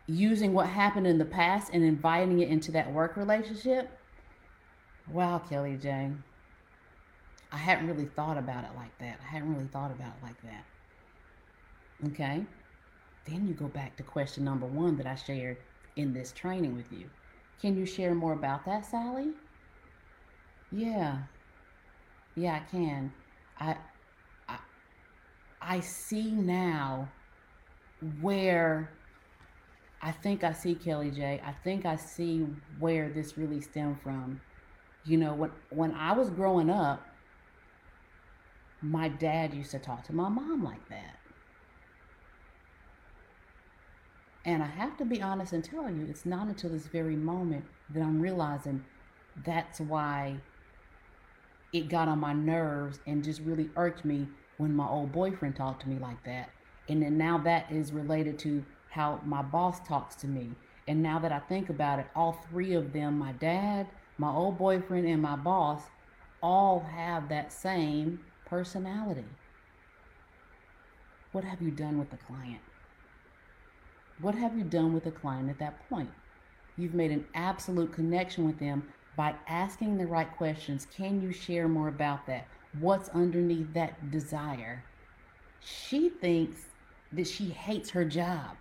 using 0.08 0.54
what 0.54 0.68
happened 0.68 1.06
in 1.06 1.18
the 1.18 1.26
past 1.26 1.72
and 1.74 1.84
inviting 1.84 2.40
it 2.40 2.50
into 2.50 2.72
that 2.72 2.92
work 2.92 3.18
relationship. 3.18 3.90
Wow, 5.12 5.40
Kelly 5.40 5.78
Jane. 5.78 6.24
I 7.52 7.58
hadn't 7.58 7.88
really 7.88 8.06
thought 8.06 8.38
about 8.38 8.64
it 8.64 8.72
like 8.76 8.98
that. 9.00 9.20
I 9.24 9.28
hadn't 9.28 9.54
really 9.54 9.68
thought 9.68 9.92
about 9.92 10.14
it 10.20 10.24
like 10.24 10.42
that. 10.44 10.66
Okay. 12.08 12.46
Then 13.26 13.48
you 13.48 13.54
go 13.54 13.68
back 13.68 13.96
to 13.98 14.04
question 14.04 14.44
number 14.44 14.66
one 14.66 14.98
that 14.98 15.06
I 15.06 15.16
shared 15.16 15.58
in 15.96 16.14
this 16.14 16.32
training 16.32 16.76
with 16.76 16.92
you. 16.92 17.10
Can 17.62 17.78
you 17.78 17.86
share 17.86 18.14
more 18.14 18.34
about 18.34 18.66
that, 18.66 18.86
Sally? 18.86 19.30
Yeah. 20.72 21.20
Yeah, 22.36 22.56
I 22.56 22.72
can. 22.72 23.12
I 23.60 23.76
I 24.48 24.58
I 25.62 25.80
see 25.80 26.32
now 26.32 27.10
where 28.22 28.92
I 30.02 30.12
think 30.12 30.44
I 30.44 30.52
see 30.54 30.76
Kelly 30.76 31.12
J. 31.12 31.42
I 31.46 31.52
think 31.64 31.86
I 31.86 31.96
see 31.96 32.46
where 32.80 33.10
this 33.10 33.38
really 33.38 33.62
stemmed 33.62 34.02
from. 34.02 34.42
You 35.06 35.18
know, 35.18 35.34
when 35.34 35.52
when 35.70 35.94
I 35.94 36.14
was 36.14 36.30
growing 36.30 36.70
up, 36.70 37.06
my 38.82 39.10
dad 39.10 39.54
used 39.54 39.72
to 39.72 39.80
talk 39.80 40.04
to 40.06 40.14
my 40.14 40.30
mom 40.30 40.64
like 40.64 40.88
that. 40.90 41.18
And 44.46 44.64
I 44.64 44.68
have 44.68 44.96
to 44.98 45.06
be 45.06 45.22
honest 45.22 45.52
and 45.52 45.64
tell 45.64 45.90
you, 45.90 46.06
it's 46.10 46.26
not 46.26 46.48
until 46.48 46.70
this 46.70 46.88
very 46.88 47.18
moment 47.18 47.66
that 47.90 48.02
I'm 48.02 48.22
realizing 48.22 48.86
that's 49.46 49.82
why 49.82 50.38
it 51.74 51.90
got 51.90 52.08
on 52.08 52.20
my 52.20 52.34
nerves 52.34 53.00
and 53.06 53.24
just 53.24 53.42
really 53.42 53.70
irked 53.76 54.06
me 54.06 54.28
when 54.58 54.74
my 54.74 54.88
old 54.88 55.12
boyfriend 55.12 55.56
talked 55.56 55.82
to 55.82 55.90
me 55.90 56.00
like 56.00 56.24
that. 56.24 56.50
And 56.88 57.02
then 57.02 57.18
now 57.18 57.38
that 57.40 57.70
is 57.70 57.92
related 57.92 58.40
to 58.40 58.64
how 58.90 59.20
my 59.26 59.42
boss 59.42 59.80
talks 59.88 60.16
to 60.18 60.28
me. 60.28 60.52
And 60.88 61.04
now 61.04 61.20
that 61.20 61.32
I 61.32 61.40
think 61.40 61.70
about 61.70 62.00
it, 62.00 62.08
all 62.16 62.40
three 62.50 62.74
of 62.74 62.94
them, 62.94 63.18
my 63.18 63.34
dad, 63.34 63.88
my 64.18 64.32
old 64.32 64.58
boyfriend, 64.58 65.08
and 65.08 65.22
my 65.22 65.36
boss, 65.36 65.82
all 66.42 66.80
have 66.80 67.30
that 67.30 67.52
same 67.52 68.20
personality. 68.46 69.26
What 71.32 71.44
have 71.44 71.62
you 71.62 71.72
done 71.72 71.98
with 71.98 72.10
the 72.10 72.18
client? 72.18 72.62
What 74.22 74.36
have 74.36 74.58
you 74.58 74.64
done 74.64 74.94
with 74.94 75.04
the 75.04 75.12
client 75.12 75.50
at 75.50 75.60
that 75.60 75.88
point? 75.90 76.10
You've 76.78 76.94
made 76.94 77.12
an 77.12 77.26
absolute 77.36 77.92
connection 77.92 78.46
with 78.46 78.60
them 78.60 78.88
by 79.16 79.36
asking 79.48 79.98
the 79.98 80.08
right 80.08 80.36
questions. 80.38 80.88
Can 80.96 81.22
you 81.22 81.32
share 81.32 81.68
more 81.68 81.90
about 81.90 82.26
that? 82.28 82.48
What's 82.80 83.10
underneath 83.10 83.74
that 83.74 84.12
desire? 84.12 84.84
She 85.60 86.10
thinks 86.10 86.62
that 87.12 87.28
she 87.28 87.50
hates 87.50 87.90
her 87.90 88.06
job. 88.06 88.56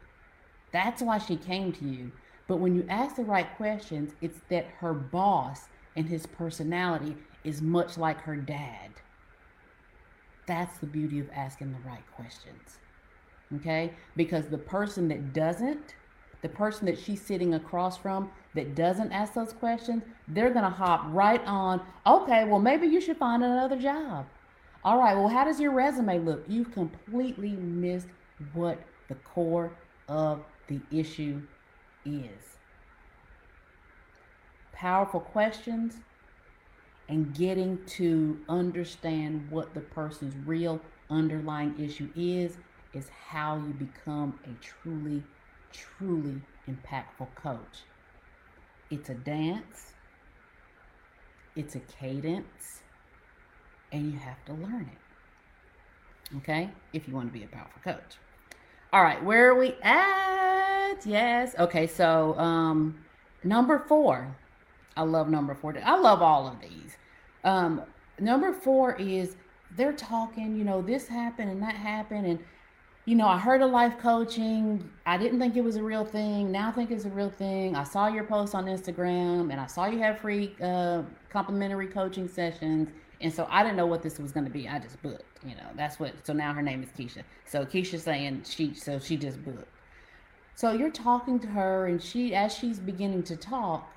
That's 0.73 1.03
why 1.03 1.19
she 1.19 1.37
came 1.37 1.73
to 1.73 1.85
you. 1.85 2.13
But 2.49 2.57
when 2.57 2.75
you 2.75 2.87
ask 2.89 3.17
the 3.17 3.25
right 3.25 3.57
questions, 3.57 4.13
it's 4.21 4.41
that 4.51 4.67
her 4.79 4.93
boss 4.93 5.69
and 5.97 6.09
his 6.09 6.27
personality 6.27 7.17
is 7.45 7.63
much 7.63 7.97
like 7.97 8.21
her 8.21 8.37
dad. 8.37 8.91
That's 10.47 10.79
the 10.79 10.87
beauty 10.87 11.19
of 11.19 11.29
asking 11.35 11.73
the 11.73 11.89
right 11.89 12.05
questions. 12.15 12.79
Okay? 13.57 13.93
Because 14.17 14.47
the 14.47 14.59
person 14.59 15.09
that 15.09 15.33
doesn't, 15.33 15.95
the 16.43 16.49
person 16.49 16.87
that 16.87 16.99
she's 16.99 17.21
sitting 17.21 17.55
across 17.55 17.97
from 17.97 18.31
that 18.55 18.75
doesn't 18.75 19.13
ask 19.13 19.35
those 19.35 19.53
questions, 19.53 20.03
they're 20.29 20.51
going 20.51 20.65
to 20.65 20.71
hop 20.71 21.05
right 21.09 21.43
on, 21.47 21.81
okay, 22.07 22.45
well, 22.45 22.61
maybe 22.61 22.87
you 22.87 23.01
should 23.01 23.17
find 23.17 23.43
another 23.43 23.77
job. 23.77 24.27
All 24.85 24.99
right, 24.99 25.17
well, 25.17 25.29
how 25.29 25.45
does 25.45 25.59
your 25.59 25.73
resume 25.73 26.21
look? 26.21 26.45
You've 26.47 26.73
completely 26.73 27.51
missed 27.51 28.07
what 28.53 28.79
the 29.09 29.17
core 29.17 29.73
of 30.09 30.45
the 30.69 30.81
issue 30.91 31.43
is. 32.05 32.57
Powerful 34.73 35.21
questions 35.21 35.95
and 37.09 37.35
getting 37.35 37.79
to 37.87 38.39
understand 38.49 39.51
what 39.51 39.75
the 39.75 39.81
person's 39.81 40.35
real 40.47 40.81
underlying 41.09 41.75
issue 41.79 42.11
is 42.17 42.59
is 42.93 43.09
how 43.09 43.57
you 43.57 43.73
become 43.75 44.39
a 44.45 44.53
truly, 44.63 45.23
truly 45.73 46.41
impactful 46.69 47.33
coach. 47.35 47.85
It's 48.91 49.09
a 49.09 49.15
dance, 49.15 49.93
it's 51.55 51.75
a 51.75 51.81
cadence, 51.81 52.83
and 53.93 54.13
you 54.13 54.19
have 54.19 54.45
to 54.47 54.53
learn 54.53 54.91
it. 54.93 56.37
Okay? 56.39 56.71
If 56.93 57.07
you 57.07 57.15
want 57.15 57.33
to 57.33 57.39
be 57.39 57.45
a 57.45 57.49
powerful 57.49 57.81
coach. 57.83 58.17
All 58.97 59.03
right, 59.03 59.23
where 59.23 59.51
are 59.51 59.55
we 59.55 59.75
at? 59.83 61.05
Yes. 61.05 61.55
Okay, 61.59 61.87
so 61.87 62.35
um 62.39 62.99
number 63.45 63.79
4. 63.79 64.35
I 64.97 65.03
love 65.03 65.29
number 65.29 65.55
4. 65.55 65.83
I 65.85 65.99
love 65.99 66.23
all 66.23 66.49
of 66.49 66.63
these. 66.63 66.97
Um 67.45 67.83
number 68.19 68.55
4 68.55 68.95
is 68.95 69.37
they're 69.77 69.93
talking, 69.93 70.57
you 70.57 70.65
know, 70.65 70.81
this 70.81 71.09
happened 71.09 71.51
and 71.51 71.63
that 71.63 71.75
happened 71.75 72.27
and 72.27 72.39
you 73.05 73.17
know, 73.17 73.29
I 73.29 73.39
heard 73.39 73.61
of 73.61 73.71
life 73.71 73.99
coaching. 73.99 74.91
I 75.05 75.19
didn't 75.19 75.41
think 75.41 75.57
it 75.57 75.63
was 75.63 75.77
a 75.77 75.83
real 75.83 76.07
thing. 76.07 76.51
Now 76.51 76.71
I 76.71 76.73
think 76.73 76.91
it's 76.91 77.05
a 77.05 77.11
real 77.11 77.29
thing. 77.29 77.77
I 77.77 77.85
saw 77.85 78.09
your 78.09 78.25
post 78.25 78.55
on 78.55 78.65
Instagram 78.65 79.53
and 79.53 79.61
I 79.61 79.67
saw 79.67 79.85
you 79.85 79.99
have 79.99 80.21
free 80.21 80.55
uh, 80.63 81.03
complimentary 81.29 81.89
coaching 81.89 82.29
sessions. 82.29 82.89
And 83.21 83.33
so 83.33 83.47
I 83.51 83.63
didn't 83.63 83.77
know 83.77 83.87
what 83.87 84.03
this 84.03 84.19
was 84.19 84.33
going 84.33 84.45
to 84.45 84.53
be. 84.53 84.69
I 84.69 84.79
just 84.79 85.01
booked, 85.03 85.45
you 85.45 85.55
know, 85.55 85.69
that's 85.75 85.99
what. 85.99 86.13
So 86.25 86.33
now 86.33 86.53
her 86.53 86.63
name 86.63 86.83
is 86.83 86.91
Keisha. 86.91 87.23
So 87.47 87.65
Keisha's 87.65 88.03
saying 88.03 88.43
she, 88.45 88.75
so 88.75 88.99
she 88.99 89.17
just 89.17 89.43
booked. 89.45 89.69
So 90.55 90.73
you're 90.73 90.91
talking 90.91 91.39
to 91.41 91.47
her 91.49 91.87
and 91.87 92.03
she, 92.03 92.35
as 92.35 92.55
she's 92.55 92.79
beginning 92.79 93.23
to 93.25 93.37
talk, 93.37 93.91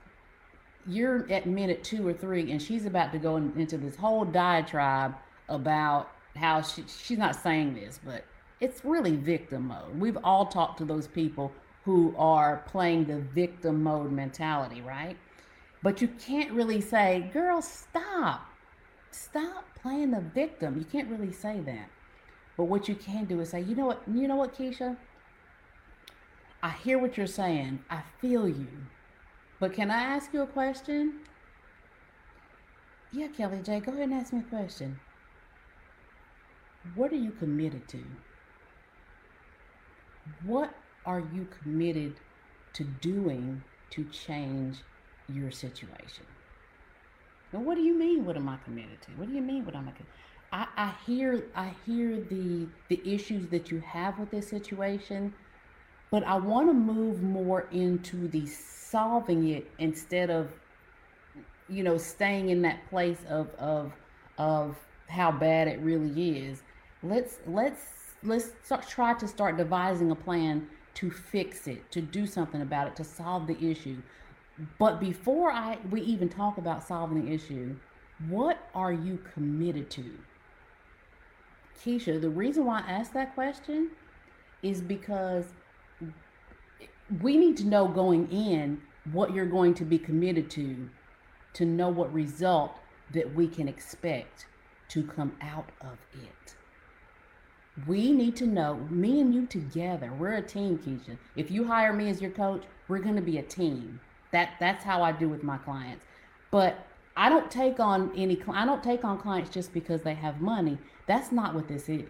you're 0.88 1.30
at 1.32 1.46
minute 1.46 1.84
two 1.84 2.08
or 2.08 2.14
three 2.14 2.52
and 2.52 2.62
she's 2.62 2.86
about 2.86 3.12
to 3.12 3.18
go 3.18 3.38
in, 3.38 3.54
into 3.58 3.78
this 3.78 3.96
whole 3.96 4.26
diatribe 4.26 5.16
about 5.50 6.10
how 6.36 6.62
she, 6.62 6.84
she's 6.88 7.18
not 7.18 7.36
saying 7.36 7.76
this, 7.76 8.00
but 8.04 8.24
it's 8.62 8.84
really 8.84 9.16
victim 9.16 9.68
mode. 9.68 10.00
We've 10.00 10.18
all 10.24 10.46
talked 10.46 10.78
to 10.80 10.86
those 10.86 11.08
people 11.08 11.52
who 11.86 12.14
are 12.18 12.64
playing 12.68 13.06
the 13.06 13.20
victim 13.20 13.84
mode 13.84 14.12
mentality, 14.12 14.82
right? 14.82 15.18
But 15.82 16.02
you 16.02 16.08
can't 16.08 16.52
really 16.52 16.82
say, 16.82 17.30
girl, 17.34 17.62
stop. 17.62 18.46
Stop 19.12 19.66
playing 19.82 20.12
the 20.12 20.22
victim. 20.22 20.78
You 20.78 20.86
can't 20.86 21.10
really 21.10 21.32
say 21.32 21.60
that. 21.62 21.90
But 22.58 22.66
what 22.66 22.88
you 22.88 22.96
can 22.96 23.26
do 23.26 23.40
is 23.40 23.50
say, 23.50 23.62
you 23.62 23.76
know 23.76 23.86
what, 23.86 24.02
you 24.08 24.28
know 24.28 24.36
what, 24.36 24.56
Keisha? 24.58 24.98
I 26.62 26.72
hear 26.72 27.00
what 27.00 27.18
you're 27.18 27.28
saying. 27.28 27.80
I 27.90 28.02
feel 28.20 28.48
you. 28.48 28.68
But 29.60 29.74
can 29.74 29.92
I 29.92 30.02
ask 30.02 30.34
you 30.34 30.42
a 30.42 30.48
question? 30.48 31.22
Yeah, 33.12 33.28
Kelly 33.28 33.62
J, 33.64 33.80
go 33.80 33.92
ahead 33.92 34.10
and 34.10 34.14
ask 34.14 34.34
me 34.34 34.40
a 34.40 34.44
question. 34.44 35.00
What 36.96 37.12
are 37.12 37.18
you 37.18 37.32
committed 37.32 37.88
to? 37.90 38.04
what 40.44 40.74
are 41.06 41.24
you 41.34 41.48
committed 41.62 42.16
to 42.74 42.84
doing 42.84 43.64
to 43.92 44.04
change 44.06 44.78
your 45.28 45.52
situation? 45.52 46.26
Now, 47.52 47.60
what 47.60 47.76
do 47.76 47.82
you 47.82 47.98
mean? 47.98 48.26
What 48.26 48.36
am 48.36 48.48
I 48.48 48.58
committed 48.64 49.02
to? 49.04 49.12
What 49.12 49.28
do 49.28 49.34
you 49.34 49.42
mean? 49.42 49.66
What 49.66 49.76
am 49.76 49.90
I? 49.90 49.94
I, 50.52 50.68
I 50.78 50.94
hear 51.06 51.46
I 51.56 51.74
hear 51.86 52.20
the 52.20 52.68
the 52.88 53.02
issues 53.06 53.48
that 53.48 53.72
you 53.72 53.80
have 53.82 54.20
with 54.20 54.32
this 54.32 54.48
situation, 54.48 55.34
but 56.12 56.24
I 56.24 56.38
want 56.38 56.70
to 56.70 56.74
move 56.74 57.22
more 57.22 57.68
into 57.72 58.28
the 58.28 58.46
solving 58.46 59.50
it 59.50 59.70
instead 59.78 60.30
of, 60.30 60.52
you 61.68 61.84
know, 61.84 61.98
staying 61.98 62.50
in 62.50 62.62
that 62.64 62.88
place 62.90 63.20
of 63.28 63.54
of 63.56 63.94
of 64.38 64.78
how 65.08 65.32
bad 65.32 65.68
it 65.68 65.80
really 65.80 66.38
is. 66.38 66.64
Let's 67.04 67.40
let's 67.48 67.86
let's 68.24 68.52
start, 68.64 68.88
try 68.88 69.14
to 69.16 69.28
start 69.28 69.58
devising 69.58 70.12
a 70.12 70.16
plan 70.16 70.68
to 70.96 71.10
fix 71.10 71.68
it, 71.68 71.92
to 71.92 72.02
do 72.02 72.26
something 72.26 72.62
about 72.62 72.88
it, 72.88 72.96
to 72.98 73.04
solve 73.04 73.48
the 73.48 73.58
issue. 73.64 74.02
But 74.78 75.00
before 75.00 75.52
I 75.52 75.78
we 75.90 76.02
even 76.02 76.30
talk 76.30 76.58
about 76.58 76.86
solving 76.86 77.26
the 77.26 77.32
issue, 77.32 77.76
what 78.28 78.70
are 78.76 78.92
you 78.92 79.20
committed 79.34 79.90
to? 79.92 80.06
Keisha, 81.82 82.20
the 82.20 82.30
reason 82.30 82.66
why 82.66 82.84
I 82.86 82.92
asked 82.92 83.14
that 83.14 83.34
question 83.34 83.92
is 84.62 84.82
because 84.82 85.46
we 87.22 87.38
need 87.38 87.56
to 87.58 87.66
know 87.66 87.88
going 87.88 88.30
in 88.32 88.82
what 89.14 89.34
you're 89.34 89.46
going 89.46 89.74
to 89.76 89.86
be 89.86 89.98
committed 89.98 90.50
to 90.52 90.90
to 91.54 91.66
know 91.66 91.90
what 91.90 92.14
result 92.14 92.78
that 93.12 93.34
we 93.34 93.48
can 93.48 93.68
expect 93.68 94.46
to 94.90 95.04
come 95.04 95.36
out 95.42 95.72
of 95.82 95.98
it. 96.14 96.56
We 97.88 98.12
need 98.12 98.36
to 98.36 98.46
know 98.46 98.76
me 98.90 99.22
and 99.22 99.34
you 99.34 99.46
together 99.46 100.12
we're 100.20 100.34
a 100.34 100.42
team 100.42 100.78
keisha. 100.78 101.18
If 101.38 101.50
you 101.50 101.66
hire 101.66 101.94
me 101.94 102.10
as 102.10 102.22
your 102.22 102.32
coach 102.32 102.64
we're 102.90 103.00
going 103.00 103.16
to 103.16 103.22
be 103.22 103.38
a 103.38 103.44
team 103.44 104.02
that 104.32 104.54
that's 104.60 104.84
how 104.84 105.02
i 105.02 105.12
do 105.12 105.28
with 105.30 105.44
my 105.44 105.58
clients 105.58 106.06
but 106.52 106.86
i 107.16 107.30
don't 107.30 107.50
take 107.50 107.80
on 107.80 108.12
any 108.16 108.40
i 108.54 108.66
don't 108.66 108.84
take 108.84 109.04
on 109.04 109.18
clients 109.18 109.50
just 109.50 109.74
because 109.74 110.02
they 110.02 110.14
have 110.14 110.42
money 110.42 110.78
that's 111.08 111.32
not 111.32 111.54
what 111.54 111.68
this 111.68 111.90
is 111.90 112.06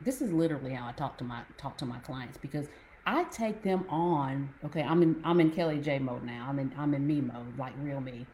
this 0.00 0.20
is 0.20 0.32
literally 0.32 0.72
how 0.72 0.86
i 0.86 0.92
talk 0.92 1.16
to 1.18 1.24
my 1.24 1.40
talk 1.56 1.76
to 1.76 1.86
my 1.86 1.98
clients 1.98 2.38
because 2.38 2.66
i 3.06 3.24
take 3.24 3.62
them 3.62 3.84
on 3.88 4.48
okay 4.64 4.82
i'm 4.82 5.02
in 5.02 5.20
i'm 5.24 5.40
in 5.40 5.50
kelly 5.50 5.78
j 5.78 5.98
mode 5.98 6.22
now 6.22 6.46
i'm 6.48 6.58
in 6.58 6.72
i'm 6.78 6.94
in 6.94 7.06
me 7.06 7.20
mode 7.20 7.56
like 7.58 7.72
real 7.80 8.00
me 8.00 8.26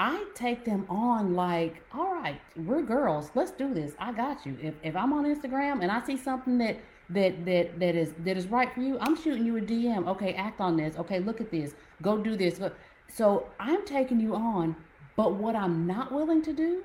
I 0.00 0.24
take 0.34 0.64
them 0.64 0.86
on 0.88 1.34
like, 1.34 1.82
all 1.92 2.14
right, 2.14 2.40
we're 2.56 2.80
girls. 2.80 3.30
Let's 3.34 3.50
do 3.50 3.74
this. 3.74 3.92
I 3.98 4.12
got 4.12 4.46
you. 4.46 4.56
If, 4.62 4.72
if 4.82 4.96
I'm 4.96 5.12
on 5.12 5.26
Instagram 5.26 5.82
and 5.82 5.92
I 5.92 6.02
see 6.02 6.16
something 6.16 6.56
that 6.56 6.78
that 7.10 7.44
that 7.44 7.78
that 7.78 7.94
is 7.94 8.14
that 8.24 8.38
is 8.38 8.46
right 8.46 8.72
for 8.72 8.80
you, 8.80 8.98
I'm 8.98 9.14
shooting 9.14 9.44
you 9.44 9.58
a 9.58 9.60
DM. 9.60 10.08
Okay, 10.08 10.32
act 10.32 10.58
on 10.58 10.78
this. 10.78 10.96
Okay, 10.96 11.18
look 11.20 11.42
at 11.42 11.50
this. 11.50 11.74
Go 12.02 12.18
do 12.18 12.36
this. 12.36 12.60
So 13.08 13.48
I'm 13.58 13.84
taking 13.84 14.20
you 14.20 14.34
on, 14.34 14.76
but 15.16 15.34
what 15.34 15.56
I'm 15.56 15.86
not 15.86 16.12
willing 16.12 16.42
to 16.42 16.52
do, 16.52 16.82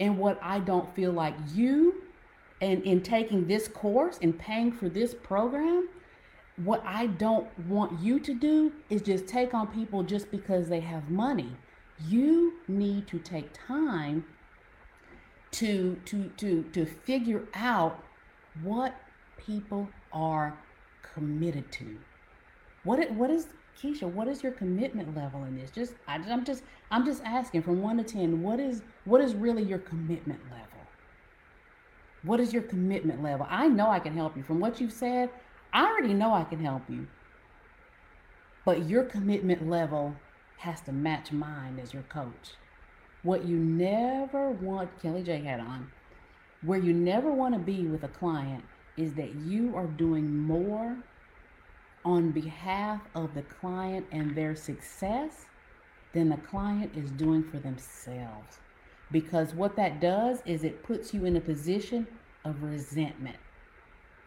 and 0.00 0.18
what 0.18 0.38
I 0.42 0.58
don't 0.58 0.92
feel 0.94 1.12
like 1.12 1.34
you, 1.54 2.02
and 2.60 2.82
in 2.82 3.02
taking 3.02 3.46
this 3.46 3.68
course 3.68 4.18
and 4.22 4.38
paying 4.38 4.72
for 4.72 4.88
this 4.88 5.14
program, 5.14 5.88
what 6.56 6.82
I 6.86 7.06
don't 7.06 7.46
want 7.66 8.00
you 8.00 8.20
to 8.20 8.34
do 8.34 8.72
is 8.90 9.02
just 9.02 9.26
take 9.26 9.54
on 9.54 9.68
people 9.68 10.02
just 10.02 10.30
because 10.30 10.68
they 10.68 10.80
have 10.80 11.10
money 11.10 11.56
you 12.08 12.54
need 12.68 13.06
to 13.08 13.18
take 13.18 13.50
time 13.66 14.24
to 15.50 15.96
to 16.04 16.30
to 16.36 16.62
to 16.72 16.86
figure 16.86 17.42
out 17.54 18.02
what 18.62 18.94
people 19.36 19.88
are 20.12 20.58
committed 21.14 21.70
to. 21.72 21.98
What 22.84 22.98
it, 22.98 23.12
what 23.12 23.30
is 23.30 23.48
Keisha? 23.80 24.10
What 24.10 24.28
is 24.28 24.42
your 24.42 24.52
commitment 24.52 25.16
level 25.16 25.44
in 25.44 25.56
this? 25.56 25.70
Just 25.70 25.94
I, 26.06 26.16
I'm 26.16 26.44
just 26.44 26.62
I'm 26.90 27.04
just 27.04 27.22
asking 27.24 27.62
from 27.62 27.82
one 27.82 27.96
to 27.98 28.04
ten. 28.04 28.42
What 28.42 28.60
is 28.60 28.82
what 29.04 29.20
is 29.20 29.34
really 29.34 29.62
your 29.62 29.78
commitment 29.78 30.40
level? 30.50 30.66
What 32.22 32.40
is 32.40 32.52
your 32.52 32.62
commitment 32.62 33.22
level? 33.22 33.46
I 33.50 33.68
know 33.68 33.88
I 33.88 33.98
can 33.98 34.14
help 34.14 34.36
you. 34.36 34.42
From 34.42 34.60
what 34.60 34.80
you've 34.80 34.92
said, 34.92 35.30
I 35.72 35.86
already 35.86 36.14
know 36.14 36.32
I 36.32 36.44
can 36.44 36.62
help 36.64 36.88
you. 36.88 37.06
But 38.64 38.88
your 38.88 39.02
commitment 39.02 39.68
level 39.68 40.14
has 40.58 40.80
to 40.82 40.92
match 40.92 41.32
mine 41.32 41.80
as 41.82 41.92
your 41.92 42.04
coach. 42.04 42.52
What 43.24 43.44
you 43.44 43.56
never 43.56 44.50
want, 44.50 45.00
Kelly 45.00 45.22
J 45.24 45.42
had 45.42 45.58
on, 45.58 45.90
where 46.62 46.78
you 46.78 46.92
never 46.92 47.32
want 47.32 47.54
to 47.54 47.60
be 47.60 47.86
with 47.86 48.04
a 48.04 48.08
client 48.08 48.64
is 48.96 49.14
that 49.14 49.34
you 49.34 49.74
are 49.74 49.86
doing 49.86 50.36
more 50.36 50.96
on 52.04 52.30
behalf 52.30 53.00
of 53.14 53.34
the 53.34 53.42
client 53.42 54.06
and 54.12 54.34
their 54.34 54.54
success 54.54 55.46
than 56.12 56.28
the 56.28 56.36
client 56.36 56.92
is 56.96 57.10
doing 57.12 57.42
for 57.42 57.58
themselves. 57.58 58.58
Because 59.10 59.54
what 59.54 59.76
that 59.76 60.00
does 60.00 60.42
is 60.46 60.64
it 60.64 60.82
puts 60.82 61.12
you 61.14 61.24
in 61.24 61.36
a 61.36 61.40
position 61.40 62.06
of 62.44 62.62
resentment. 62.62 63.36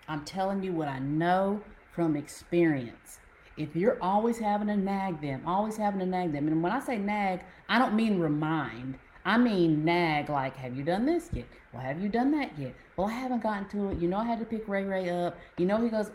I'm 0.08 0.24
telling 0.24 0.64
you 0.64 0.72
what 0.72 0.88
I 0.88 1.00
know 1.00 1.62
from 1.92 2.16
experience 2.16 3.20
if 3.58 3.76
you're 3.76 3.98
always 4.02 4.38
having 4.38 4.68
to 4.68 4.76
nag 4.76 5.22
them, 5.22 5.42
always 5.46 5.78
having 5.78 6.00
to 6.00 6.06
nag 6.06 6.34
them, 6.34 6.48
and 6.48 6.62
when 6.62 6.72
I 6.72 6.80
say 6.80 6.98
nag, 6.98 7.42
I 7.70 7.80
don't 7.80 7.96
mean 7.96 8.20
remind. 8.20 8.98
I 9.24 9.38
mean 9.38 9.84
nag 9.86 10.30
like, 10.30 10.56
have 10.58 10.76
you 10.76 10.84
done 10.84 11.06
this 11.06 11.30
yet? 11.34 11.46
Well, 11.74 11.82
have 11.82 12.02
you 12.02 12.10
done 12.10 12.32
that 12.32 12.58
yet? 12.58 12.76
Well, 12.96 13.08
I 13.08 13.14
haven't 13.14 13.44
gotten 13.44 13.68
to 13.70 13.90
it. 13.90 14.00
You 14.00 14.08
know, 14.08 14.18
I 14.18 14.26
had 14.26 14.40
to 14.40 14.46
pick 14.46 14.68
Ray 14.68 14.84
Ray 14.84 15.10
up. 15.10 15.38
You 15.58 15.66
know, 15.66 15.82
he 15.82 15.90
goes, 15.90 16.12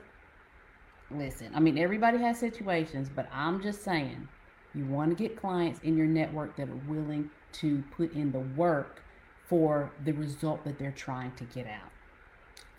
listen, 1.10 1.50
I 1.54 1.60
mean, 1.60 1.78
everybody 1.78 2.18
has 2.18 2.38
situations, 2.38 3.08
but 3.14 3.28
I'm 3.32 3.62
just 3.62 3.82
saying, 3.82 4.28
you 4.74 4.84
want 4.84 5.16
to 5.16 5.22
get 5.22 5.36
clients 5.36 5.80
in 5.82 5.96
your 5.96 6.06
network 6.06 6.56
that 6.56 6.68
are 6.68 6.80
willing 6.88 7.30
to 7.52 7.82
put 7.96 8.12
in 8.12 8.32
the 8.32 8.40
work 8.40 9.02
for 9.46 9.90
the 10.04 10.12
result 10.12 10.64
that 10.64 10.78
they're 10.78 10.92
trying 10.92 11.32
to 11.32 11.44
get 11.44 11.66
out. 11.66 11.90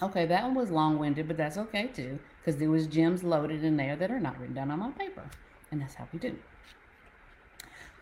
Okay, 0.01 0.25
that 0.25 0.43
one 0.43 0.55
was 0.55 0.71
long 0.71 0.97
winded, 0.97 1.27
but 1.27 1.37
that's 1.37 1.57
okay 1.57 1.87
too, 1.87 2.17
because 2.39 2.57
there 2.59 2.69
was 2.69 2.87
gems 2.87 3.23
loaded 3.23 3.63
in 3.63 3.77
there 3.77 3.95
that 3.95 4.09
are 4.09 4.19
not 4.19 4.39
written 4.39 4.55
down 4.55 4.71
on 4.71 4.79
my 4.79 4.91
paper. 4.91 5.23
And 5.69 5.81
that's 5.81 5.95
how 5.95 6.07
we 6.11 6.19
do. 6.19 6.35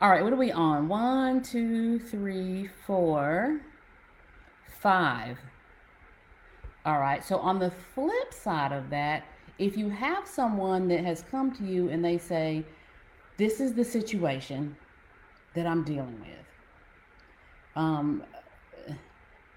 All 0.01 0.09
right, 0.09 0.23
what 0.23 0.31
are 0.31 0.37
we 0.37 0.51
on? 0.51 0.87
One, 0.87 1.41
two, 1.41 1.99
three, 1.99 2.69
four, 2.85 3.59
five. 4.79 5.37
All 6.85 6.99
right, 6.99 7.23
so 7.23 7.37
on 7.37 7.59
the 7.59 7.71
flip 7.93 8.33
side 8.33 8.71
of 8.71 8.89
that, 8.91 9.25
if 9.59 9.77
you 9.77 9.89
have 9.89 10.25
someone 10.25 10.87
that 10.87 11.03
has 11.03 11.23
come 11.29 11.51
to 11.57 11.63
you 11.63 11.89
and 11.89 12.03
they 12.03 12.17
say, 12.17 12.63
This 13.37 13.59
is 13.59 13.73
the 13.73 13.83
situation 13.83 14.75
that 15.53 15.67
I'm 15.67 15.83
dealing 15.83 16.19
with. 16.21 16.45
Um, 17.75 18.23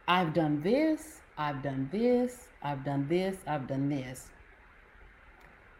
I've 0.09 0.35
done 0.35 0.61
this, 0.61 1.21
I've 1.38 1.62
done 1.62 1.88
this, 1.90 2.49
I've 2.62 2.85
done 2.85 3.06
this, 3.09 3.37
I've 3.47 3.66
done 3.66 3.88
this. 3.88 4.28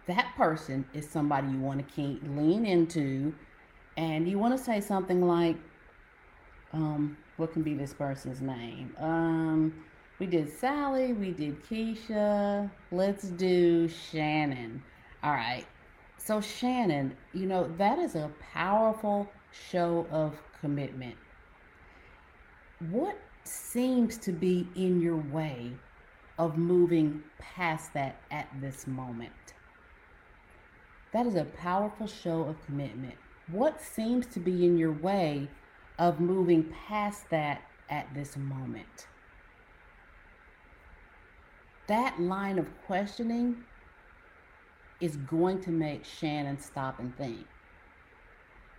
That 0.07 0.33
person 0.37 0.85
is 0.95 1.09
somebody 1.09 1.49
you 1.49 1.59
want 1.59 1.87
to 1.87 1.95
keep 1.95 2.23
lean 2.37 2.64
into, 2.64 3.35
and 3.97 4.29
you 4.29 4.38
want 4.38 4.57
to 4.57 4.62
say 4.62 4.81
something 4.81 5.26
like, 5.26 5.57
um, 6.73 7.17
what 7.37 7.52
can 7.52 7.62
be 7.62 7.75
this 7.75 7.93
person's 7.93 8.41
name? 8.41 8.95
Um, 8.99 9.85
we 10.23 10.29
did 10.29 10.57
Sally, 10.57 11.12
we 11.12 11.33
did 11.33 11.61
Keisha. 11.64 12.71
Let's 12.93 13.25
do 13.25 13.88
Shannon. 13.88 14.81
All 15.21 15.33
right. 15.33 15.67
So, 16.17 16.41
Shannon, 16.41 17.17
you 17.35 17.47
know, 17.47 17.69
that 17.76 17.99
is 17.99 18.14
a 18.14 18.31
powerful 18.55 19.29
show 19.50 20.07
of 20.12 20.37
commitment. 20.61 21.17
What 22.91 23.19
seems 23.43 24.17
to 24.19 24.31
be 24.31 24.69
in 24.76 25.00
your 25.00 25.17
way 25.17 25.73
of 26.38 26.57
moving 26.57 27.25
past 27.41 27.93
that 27.95 28.21
at 28.31 28.47
this 28.61 28.87
moment? 28.87 29.33
That 31.12 31.26
is 31.26 31.35
a 31.35 31.47
powerful 31.47 32.07
show 32.07 32.43
of 32.43 32.64
commitment. 32.64 33.17
What 33.50 33.83
seems 33.83 34.26
to 34.26 34.38
be 34.38 34.64
in 34.67 34.79
your 34.79 34.93
way 34.93 35.49
of 35.99 36.21
moving 36.21 36.73
past 36.87 37.29
that 37.31 37.62
at 37.91 38.07
this 38.14 38.37
moment? 38.37 39.09
That 41.89 42.21
line 42.21 42.59
of 42.59 42.67
questioning 42.87 43.57
is 45.01 45.17
going 45.17 45.61
to 45.62 45.71
make 45.71 46.05
Shannon 46.05 46.59
stop 46.59 47.01
and 47.01 47.17
think. 47.17 47.47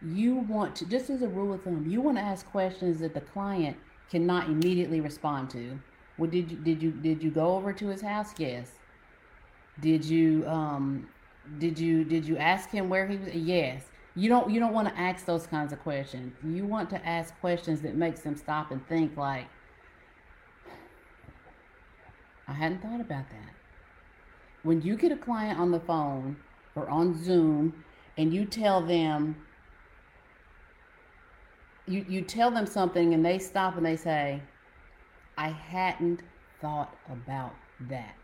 You 0.02 0.36
want 0.36 0.76
to, 0.78 0.86
just 0.86 1.10
as 1.10 1.22
a 1.22 1.28
rule 1.28 1.54
of 1.54 1.64
thumb, 1.64 1.86
you 1.88 2.02
want 2.02 2.18
to 2.18 2.24
ask 2.24 2.46
questions 2.50 3.00
that 3.00 3.14
the 3.14 3.22
client 3.22 3.78
cannot 4.10 4.48
immediately 4.48 5.02
respond 5.02 5.50
to. 5.52 5.80
Well, 6.18 6.30
did 6.30 6.52
you 6.52 6.58
did 6.58 6.84
you 6.84 6.92
did 6.92 7.24
you 7.24 7.32
go 7.32 7.56
over 7.56 7.74
to 7.74 7.88
his 7.88 8.02
house? 8.02 8.34
Yes. 8.38 8.70
Did 9.82 10.06
you 10.06 10.46
um 10.48 11.08
did 11.58 11.80
you 11.80 12.04
did 12.04 12.26
you 12.26 12.38
ask 12.38 12.70
him 12.70 12.90
where 12.90 13.08
he 13.08 13.18
was? 13.18 13.34
Yes. 13.34 13.84
You 14.16 14.30
don't 14.30 14.50
you 14.52 14.60
don't 14.60 14.74
want 14.74 14.90
to 14.90 15.00
ask 15.00 15.26
those 15.26 15.48
kinds 15.48 15.74
of 15.74 15.80
questions. 15.82 16.36
You 16.44 16.66
want 16.66 16.90
to 16.92 17.06
ask 17.06 17.38
questions 17.40 17.82
that 17.82 17.96
makes 17.96 18.22
them 18.22 18.36
stop 18.36 18.72
and 18.72 18.86
think 18.88 19.18
like 19.18 19.48
I 22.48 22.54
hadn't 22.54 22.82
thought 22.82 23.02
about 23.02 23.30
that. 23.30 23.54
When 24.64 24.82
you 24.82 24.96
get 24.96 25.12
a 25.12 25.18
client 25.18 25.60
on 25.60 25.72
the 25.72 25.80
phone 25.80 26.38
or 26.76 26.90
on 26.90 27.22
Zoom 27.24 27.84
and 28.18 28.34
you 28.34 28.46
tell 28.46 28.82
them 28.82 29.36
you, 31.86 32.06
you 32.08 32.22
tell 32.22 32.50
them 32.50 32.66
something 32.66 33.14
and 33.14 33.26
they 33.26 33.40
stop 33.40 33.76
and 33.76 33.86
they 33.86 33.98
say, 33.98 34.42
I 35.38 35.50
hadn't 35.50 36.22
thought 36.62 36.96
about 37.12 37.54
that. 37.90 38.16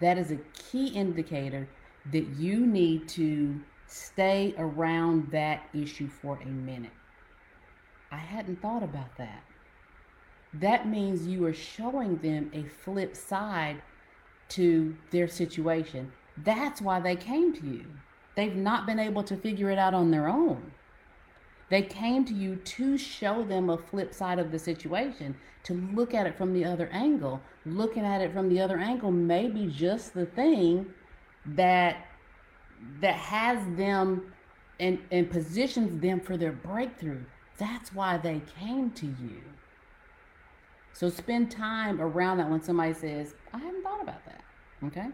That 0.00 0.18
is 0.18 0.30
a 0.30 0.36
key 0.52 0.88
indicator 0.88 1.68
that 2.12 2.26
you 2.38 2.66
need 2.66 3.08
to 3.10 3.60
stay 3.86 4.54
around 4.56 5.30
that 5.32 5.62
issue 5.74 6.08
for 6.08 6.38
a 6.42 6.46
minute. 6.46 6.92
I 8.12 8.16
hadn't 8.16 8.62
thought 8.62 8.82
about 8.82 9.16
that. 9.18 9.42
That 10.52 10.88
means 10.88 11.26
you 11.26 11.44
are 11.46 11.54
showing 11.54 12.18
them 12.18 12.50
a 12.52 12.64
flip 12.64 13.16
side 13.16 13.82
to 14.50 14.96
their 15.10 15.28
situation. 15.28 16.12
That's 16.36 16.80
why 16.80 17.00
they 17.00 17.16
came 17.16 17.52
to 17.54 17.66
you. 17.66 17.84
They've 18.34 18.56
not 18.56 18.86
been 18.86 18.98
able 18.98 19.22
to 19.24 19.36
figure 19.36 19.70
it 19.70 19.78
out 19.78 19.94
on 19.94 20.10
their 20.10 20.28
own. 20.28 20.72
They 21.68 21.82
came 21.82 22.24
to 22.24 22.34
you 22.34 22.56
to 22.56 22.98
show 22.98 23.44
them 23.44 23.70
a 23.70 23.78
flip 23.78 24.12
side 24.12 24.40
of 24.40 24.50
the 24.50 24.58
situation, 24.58 25.36
to 25.64 25.74
look 25.74 26.14
at 26.14 26.26
it 26.26 26.36
from 26.36 26.52
the 26.52 26.64
other 26.64 26.88
angle. 26.92 27.40
Looking 27.64 28.04
at 28.04 28.20
it 28.20 28.32
from 28.32 28.48
the 28.48 28.60
other 28.60 28.78
angle 28.78 29.12
may 29.12 29.46
be 29.48 29.66
just 29.66 30.14
the 30.14 30.26
thing 30.26 30.86
that 31.46 32.06
that 33.00 33.14
has 33.14 33.58
them 33.76 34.32
and, 34.80 34.98
and 35.12 35.30
positions 35.30 36.00
them 36.00 36.18
for 36.18 36.36
their 36.36 36.52
breakthrough. 36.52 37.22
That's 37.58 37.94
why 37.94 38.16
they 38.16 38.40
came 38.58 38.90
to 38.92 39.06
you. 39.06 39.42
So 40.92 41.08
spend 41.08 41.50
time 41.50 42.00
around 42.00 42.38
that 42.38 42.50
when 42.50 42.62
somebody 42.62 42.92
says, 42.92 43.34
I 43.52 43.58
haven't 43.58 43.82
thought 43.82 44.02
about 44.02 44.24
that. 44.26 44.42
Okay. 44.84 45.08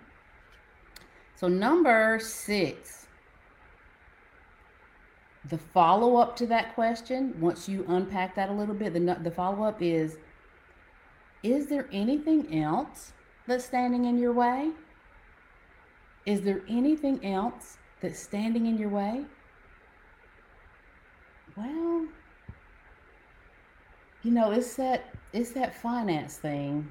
So, 1.36 1.48
number 1.48 2.18
six, 2.20 3.06
the 5.48 5.58
follow 5.58 6.16
up 6.16 6.34
to 6.36 6.46
that 6.46 6.74
question, 6.74 7.34
once 7.38 7.68
you 7.68 7.84
unpack 7.88 8.34
that 8.36 8.48
a 8.48 8.52
little 8.52 8.74
bit, 8.74 8.94
the, 8.94 9.18
the 9.22 9.30
follow 9.30 9.64
up 9.64 9.82
is 9.82 10.18
Is 11.42 11.66
there 11.66 11.88
anything 11.92 12.62
else 12.62 13.12
that's 13.46 13.64
standing 13.64 14.06
in 14.06 14.18
your 14.18 14.32
way? 14.32 14.70
Is 16.24 16.40
there 16.40 16.62
anything 16.68 17.24
else 17.24 17.78
that's 18.00 18.18
standing 18.18 18.66
in 18.66 18.76
your 18.78 18.88
way? 18.88 19.24
Well, 21.56 22.06
you 24.22 24.32
know, 24.32 24.50
it's 24.50 24.74
that 24.76 25.14
it's 25.32 25.50
that 25.52 25.74
finance 25.80 26.36
thing. 26.36 26.88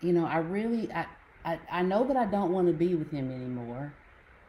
You 0.00 0.12
know, 0.12 0.26
I 0.26 0.38
really 0.38 0.92
I 0.92 1.06
I, 1.44 1.58
I 1.70 1.82
know 1.82 2.04
that 2.04 2.16
I 2.16 2.26
don't 2.26 2.52
want 2.52 2.66
to 2.68 2.72
be 2.72 2.94
with 2.94 3.10
him 3.10 3.30
anymore. 3.30 3.92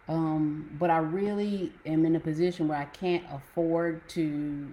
Um, 0.07 0.69
but 0.79 0.89
I 0.89 0.97
really 0.97 1.73
am 1.85 2.05
in 2.05 2.15
a 2.15 2.19
position 2.19 2.67
where 2.67 2.77
I 2.77 2.85
can't 2.85 3.23
afford 3.31 4.07
to 4.09 4.67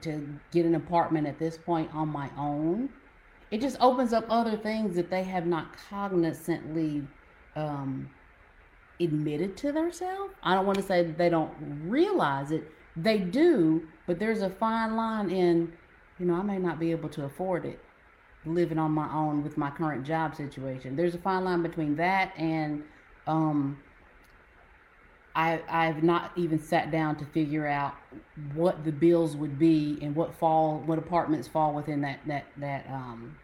to 0.00 0.38
get 0.52 0.64
an 0.64 0.76
apartment 0.76 1.26
at 1.26 1.38
this 1.38 1.58
point 1.58 1.92
on 1.92 2.08
my 2.08 2.30
own. 2.38 2.88
It 3.50 3.60
just 3.60 3.76
opens 3.80 4.12
up 4.12 4.24
other 4.30 4.56
things 4.56 4.94
that 4.96 5.10
they 5.10 5.24
have 5.24 5.46
not 5.46 5.76
cognizantly 5.90 7.06
um, 7.56 8.08
admitted 9.00 9.56
to 9.58 9.72
themselves. 9.72 10.32
I 10.42 10.54
don't 10.54 10.64
want 10.64 10.78
to 10.78 10.84
say 10.84 11.02
that 11.02 11.18
they 11.18 11.28
don't 11.28 11.52
realize 11.84 12.50
it. 12.50 12.70
They 12.96 13.18
do, 13.18 13.86
but 14.06 14.18
there's 14.18 14.42
a 14.42 14.50
fine 14.50 14.96
line 14.96 15.30
in, 15.30 15.72
you 16.22 16.28
know, 16.28 16.34
I 16.34 16.42
may 16.42 16.58
not 16.58 16.78
be 16.78 16.92
able 16.92 17.08
to 17.08 17.24
afford 17.24 17.64
it 17.64 17.80
living 18.46 18.78
on 18.78 18.92
my 18.92 19.12
own 19.12 19.42
with 19.42 19.56
my 19.56 19.70
current 19.70 20.06
job 20.06 20.36
situation. 20.36 20.94
There's 20.94 21.16
a 21.16 21.18
fine 21.18 21.44
line 21.44 21.62
between 21.62 21.96
that 21.96 22.32
and 22.38 22.84
um, 23.26 23.76
I 25.34 25.60
I've 25.68 26.04
not 26.04 26.30
even 26.36 26.60
sat 26.60 26.92
down 26.92 27.16
to 27.16 27.24
figure 27.24 27.66
out 27.66 27.94
what 28.54 28.84
the 28.84 28.92
bills 28.92 29.36
would 29.36 29.58
be 29.58 29.98
and 30.00 30.14
what 30.14 30.32
fall 30.32 30.80
what 30.86 30.96
apartments 30.96 31.48
fall 31.48 31.74
within 31.74 32.00
that 32.02 32.20
that 32.28 32.46
that 32.58 32.88
um 32.88 33.36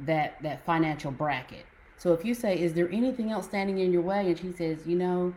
that 0.00 0.42
that 0.42 0.66
financial 0.66 1.12
bracket. 1.12 1.64
So 1.96 2.12
if 2.12 2.24
you 2.24 2.34
say, 2.34 2.58
"Is 2.58 2.74
there 2.74 2.88
anything 2.90 3.30
else 3.30 3.44
standing 3.44 3.78
in 3.78 3.92
your 3.92 4.02
way?" 4.02 4.26
and 4.26 4.36
she 4.36 4.50
says, 4.50 4.84
"You 4.84 4.96
know, 4.96 5.34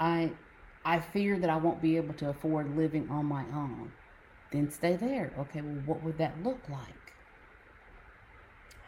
I 0.00 0.32
I 0.84 0.98
fear 0.98 1.38
that 1.38 1.50
I 1.50 1.56
won't 1.56 1.80
be 1.80 1.96
able 1.96 2.14
to 2.14 2.30
afford 2.30 2.76
living 2.76 3.08
on 3.10 3.26
my 3.26 3.44
own," 3.54 3.92
then 4.50 4.70
stay 4.70 4.96
there. 4.96 5.32
Okay, 5.38 5.60
well, 5.60 5.82
what 5.86 6.02
would 6.02 6.18
that 6.18 6.42
look 6.42 6.60
like? 6.68 6.94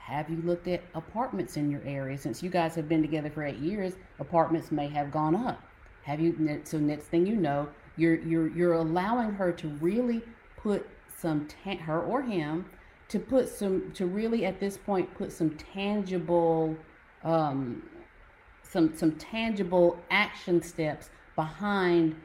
Have 0.01 0.29
you 0.29 0.43
looked 0.43 0.67
at 0.67 0.83
apartments 0.95 1.57
in 1.57 1.71
your 1.71 1.83
area? 1.85 2.19
Since 2.19 2.43
you 2.43 2.51
guys 2.51 2.75
have 2.75 2.89
been 2.89 3.03
together 3.03 3.31
for 3.31 3.45
eight 3.45 3.59
years, 3.59 3.95
apartments 4.19 4.73
may 4.73 4.89
have 4.89 5.13
gone 5.13 5.37
up 5.37 5.63
have 6.03 6.21
you? 6.21 6.61
So 6.65 6.79
next 6.79 7.05
thing 7.05 7.27
you 7.27 7.37
know, 7.37 7.69
you're 7.97 8.21
you're 8.21 8.49
you're 8.49 8.73
allowing 8.75 9.33
her 9.33 9.53
to 9.53 9.69
really 9.81 10.23
put 10.57 10.89
some 11.17 11.47
ta- 11.47 11.77
her 11.77 12.01
or 12.01 12.23
him 12.23 12.67
to 13.09 13.19
put 13.19 13.49
some 13.49 13.93
to 13.93 14.07
really 14.07 14.47
at 14.47 14.61
this 14.61 14.77
point 14.77 15.13
put 15.15 15.33
some 15.33 15.51
tangible 15.73 16.77
um, 17.25 17.83
some 18.63 18.97
some 18.97 19.13
tangible 19.13 19.99
action 20.11 20.63
steps 20.63 21.11
behind 21.37 22.17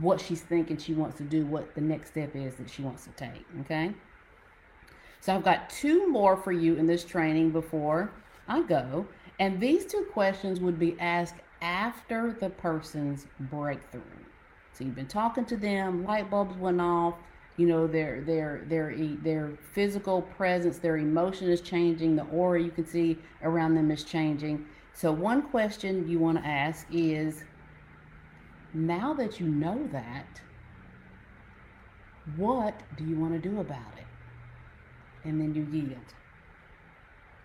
what 0.00 0.20
she's 0.20 0.42
thinking 0.42 0.76
she 0.76 0.94
wants 0.94 1.16
to 1.18 1.22
do, 1.22 1.46
what 1.46 1.74
the 1.74 1.80
next 1.80 2.10
step 2.10 2.36
is 2.36 2.54
that 2.56 2.70
she 2.70 2.82
wants 2.82 3.04
to 3.04 3.10
take. 3.10 3.44
Okay. 3.60 3.92
So 5.20 5.34
I've 5.34 5.44
got 5.44 5.68
two 5.70 6.08
more 6.08 6.36
for 6.36 6.52
you 6.52 6.76
in 6.76 6.86
this 6.86 7.04
training 7.04 7.50
before 7.50 8.12
I 8.46 8.62
go. 8.62 9.06
And 9.40 9.60
these 9.60 9.84
two 9.86 10.06
questions 10.12 10.60
would 10.60 10.78
be 10.78 10.98
asked 11.00 11.36
after 11.60 12.32
the 12.32 12.50
person's 12.50 13.26
breakthrough. 13.40 14.02
So 14.72 14.84
you've 14.84 14.94
been 14.94 15.06
talking 15.06 15.44
to 15.46 15.56
them, 15.56 16.04
light 16.04 16.30
bulbs 16.30 16.56
went 16.56 16.80
off, 16.80 17.14
you 17.56 17.66
know, 17.66 17.88
their 17.88 18.20
their 18.20 18.62
their 18.68 18.94
their 19.22 19.58
physical 19.72 20.22
presence, 20.22 20.78
their 20.78 20.98
emotion 20.98 21.50
is 21.50 21.60
changing, 21.60 22.14
the 22.14 22.24
aura 22.26 22.62
you 22.62 22.70
can 22.70 22.86
see 22.86 23.18
around 23.42 23.74
them 23.74 23.90
is 23.90 24.04
changing. 24.04 24.64
So 24.92 25.10
one 25.10 25.42
question 25.42 26.08
you 26.08 26.20
want 26.20 26.38
to 26.38 26.46
ask 26.46 26.86
is 26.92 27.44
Now 28.74 29.14
that 29.14 29.40
you 29.40 29.46
know 29.46 29.88
that, 29.92 30.40
what 32.36 32.80
do 32.96 33.04
you 33.04 33.16
want 33.16 33.32
to 33.32 33.48
do 33.48 33.60
about 33.60 33.96
it? 33.96 34.06
And 35.24 35.40
then 35.40 35.54
you 35.54 35.66
yield. 35.70 36.14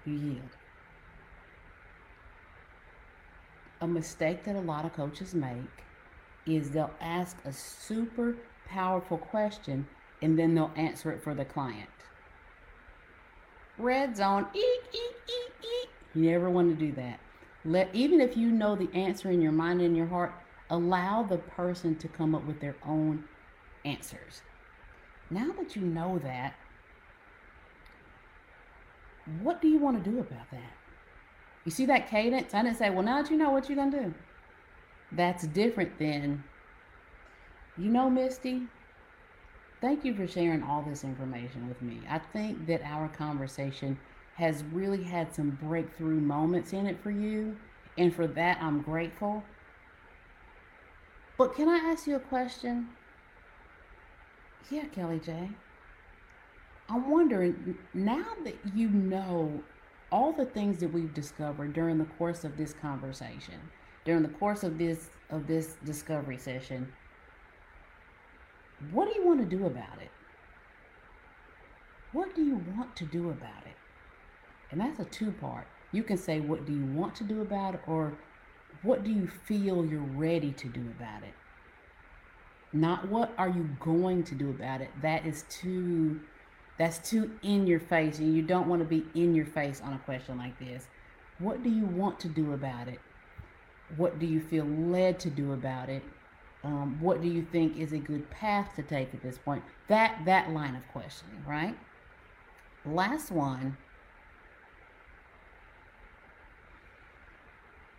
You 0.05 0.13
yield. 0.13 0.57
A 3.81 3.87
mistake 3.87 4.43
that 4.43 4.55
a 4.55 4.61
lot 4.61 4.85
of 4.85 4.93
coaches 4.93 5.33
make 5.33 5.83
is 6.45 6.71
they'll 6.71 6.93
ask 6.99 7.37
a 7.45 7.53
super 7.53 8.35
powerful 8.67 9.17
question 9.17 9.87
and 10.21 10.37
then 10.37 10.55
they'll 10.55 10.71
answer 10.75 11.11
it 11.11 11.23
for 11.23 11.33
the 11.33 11.45
client. 11.45 11.89
Red 13.77 14.15
zone, 14.15 14.47
eek, 14.53 14.81
eek, 14.93 15.15
eek, 15.27 15.53
eek. 15.61 15.89
You 16.13 16.31
never 16.31 16.49
want 16.49 16.69
to 16.69 16.85
do 16.85 16.91
that. 16.93 17.19
Let 17.65 17.93
even 17.93 18.21
if 18.21 18.37
you 18.37 18.51
know 18.51 18.75
the 18.75 18.89
answer 18.93 19.31
in 19.31 19.41
your 19.41 19.51
mind 19.51 19.81
and 19.81 19.97
your 19.97 20.07
heart, 20.07 20.33
allow 20.73 21.21
the 21.21 21.37
person 21.37 21.95
to 21.95 22.07
come 22.07 22.33
up 22.33 22.43
with 22.45 22.59
their 22.59 22.75
own 22.85 23.23
answers. 23.85 24.41
Now 25.29 25.51
that 25.59 25.75
you 25.75 25.83
know 25.83 26.19
that, 26.23 26.55
what 29.41 29.61
do 29.61 29.67
you 29.67 29.77
want 29.77 30.03
to 30.03 30.09
do 30.09 30.19
about 30.19 30.49
that? 30.51 30.73
You 31.63 31.71
see 31.71 31.85
that 31.85 32.09
cadence? 32.09 32.53
I 32.55 32.63
didn't 32.63 32.77
say, 32.77 32.89
well, 32.89 33.03
now 33.03 33.21
that 33.21 33.31
you 33.31 33.37
know 33.37 33.51
what 33.51 33.69
you're 33.69 33.75
going 33.75 33.91
to 33.91 34.03
do. 34.05 34.13
That's 35.11 35.45
different 35.47 35.97
than, 35.99 36.43
you 37.77 37.89
know, 37.89 38.09
Misty, 38.09 38.63
thank 39.79 40.03
you 40.03 40.15
for 40.15 40.27
sharing 40.27 40.63
all 40.63 40.81
this 40.81 41.03
information 41.03 41.67
with 41.67 41.81
me. 41.83 42.01
I 42.09 42.17
think 42.17 42.65
that 42.65 42.81
our 42.83 43.07
conversation 43.09 43.97
has 44.35 44.63
really 44.73 45.03
had 45.03 45.33
some 45.33 45.51
breakthrough 45.61 46.19
moments 46.19 46.73
in 46.73 46.87
it 46.87 46.97
for 47.03 47.11
you. 47.11 47.55
And 47.99 48.13
for 48.13 48.25
that, 48.25 48.57
I'm 48.59 48.81
grateful. 48.81 49.43
But 51.37 51.55
can 51.55 51.67
I 51.67 51.77
ask 51.77 52.07
you 52.07 52.15
a 52.15 52.19
question? 52.19 52.89
Yeah, 54.69 54.85
Kelly 54.85 55.19
J. 55.19 55.49
I'm 56.89 57.09
wondering 57.09 57.77
now 57.93 58.25
that 58.43 58.55
you 58.75 58.89
know 58.89 59.63
all 60.11 60.31
the 60.31 60.45
things 60.45 60.79
that 60.79 60.89
we've 60.93 61.13
discovered 61.13 61.73
during 61.73 61.97
the 61.97 62.05
course 62.05 62.43
of 62.43 62.55
this 62.55 62.73
conversation, 62.73 63.59
during 64.05 64.21
the 64.21 64.29
course 64.29 64.63
of 64.63 64.77
this 64.77 65.09
of 65.29 65.47
this 65.47 65.75
discovery 65.83 66.37
session, 66.37 66.91
what 68.91 69.11
do 69.11 69.19
you 69.19 69.25
want 69.25 69.39
to 69.39 69.57
do 69.57 69.65
about 69.65 70.01
it? 70.01 70.11
What 72.11 72.35
do 72.35 72.43
you 72.43 72.63
want 72.77 72.95
to 72.97 73.05
do 73.05 73.31
about 73.31 73.65
it? 73.65 73.75
And 74.71 74.79
that's 74.79 74.99
a 74.99 75.05
two 75.05 75.31
part. 75.31 75.67
You 75.91 76.03
can 76.03 76.17
say, 76.17 76.39
What 76.39 76.65
do 76.65 76.73
you 76.73 76.85
want 76.85 77.15
to 77.15 77.23
do 77.23 77.41
about 77.41 77.75
it? 77.75 77.81
or 77.87 78.13
What 78.83 79.03
do 79.03 79.11
you 79.11 79.27
feel 79.27 79.85
you're 79.85 80.01
ready 80.01 80.51
to 80.51 80.67
do 80.67 80.81
about 80.97 81.23
it? 81.23 81.33
Not 82.73 83.07
what 83.07 83.31
are 83.37 83.49
you 83.49 83.69
going 83.79 84.23
to 84.23 84.35
do 84.35 84.49
about 84.49 84.81
it. 84.81 84.89
That 85.01 85.25
is 85.25 85.45
too 85.49 86.19
that's 86.77 86.97
too 87.07 87.31
in 87.43 87.67
your 87.67 87.79
face 87.79 88.17
and 88.17 88.35
you 88.35 88.41
don't 88.41 88.67
want 88.67 88.81
to 88.81 88.87
be 88.87 89.05
in 89.13 89.35
your 89.35 89.45
face 89.45 89.79
on 89.81 89.93
a 89.93 89.99
question 89.99 90.37
like 90.37 90.57
this. 90.59 90.87
What 91.37 91.63
do 91.63 91.69
you 91.69 91.85
want 91.85 92.19
to 92.21 92.27
do 92.27 92.53
about 92.53 92.87
it? 92.87 92.99
What 93.95 94.19
do 94.19 94.25
you 94.25 94.41
feel 94.41 94.65
led 94.65 95.19
to 95.19 95.29
do 95.29 95.53
about 95.53 95.89
it? 95.89 96.03
Um, 96.63 96.97
what 96.99 97.21
do 97.21 97.27
you 97.27 97.45
think 97.51 97.77
is 97.77 97.93
a 97.93 97.97
good 97.97 98.29
path 98.31 98.75
to 98.75 98.83
take 98.83 99.13
at 99.13 99.21
this 99.21 99.37
point? 99.37 99.63
That 99.87 100.21
that 100.25 100.51
line 100.51 100.75
of 100.75 100.87
questioning, 100.91 101.43
right? 101.47 101.77
Last 102.85 103.31
one. 103.31 103.77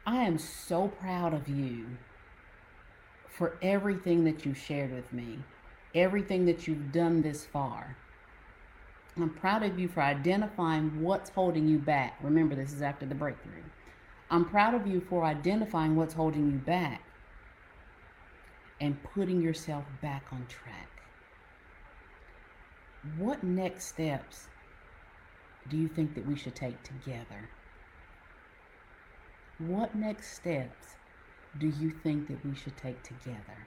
I 0.06 0.16
am 0.16 0.38
so 0.38 0.88
proud 0.88 1.32
of 1.32 1.48
you 1.48 1.86
for 3.28 3.56
everything 3.62 4.24
that 4.24 4.44
you 4.44 4.52
shared 4.52 4.92
with 4.92 5.10
me, 5.12 5.38
everything 5.94 6.44
that 6.44 6.68
you've 6.68 6.92
done 6.92 7.22
this 7.22 7.46
far. 7.46 7.96
I'm 9.16 9.30
proud 9.30 9.62
of 9.62 9.78
you 9.78 9.88
for 9.88 10.00
identifying 10.00 11.00
what's 11.00 11.30
holding 11.30 11.66
you 11.66 11.78
back. 11.78 12.18
Remember, 12.22 12.54
this 12.54 12.72
is 12.72 12.82
after 12.82 13.06
the 13.06 13.14
breakthrough. 13.14 13.62
I'm 14.30 14.44
proud 14.44 14.74
of 14.74 14.86
you 14.86 15.00
for 15.00 15.24
identifying 15.24 15.96
what's 15.96 16.14
holding 16.14 16.50
you 16.50 16.58
back 16.58 17.02
and 18.80 19.02
putting 19.02 19.40
yourself 19.40 19.84
back 20.02 20.24
on 20.32 20.46
track. 20.48 20.90
What 23.16 23.42
next 23.42 23.86
steps 23.86 24.48
do 25.70 25.76
you 25.78 25.88
think 25.88 26.14
that 26.14 26.26
we 26.26 26.36
should 26.36 26.54
take 26.54 26.82
together? 26.82 27.48
What 29.58 29.94
next 29.94 30.34
steps 30.34 30.96
do 31.58 31.68
you 31.68 31.90
think 31.90 32.28
that 32.28 32.44
we 32.44 32.54
should 32.54 32.76
take 32.76 33.02
together? 33.02 33.66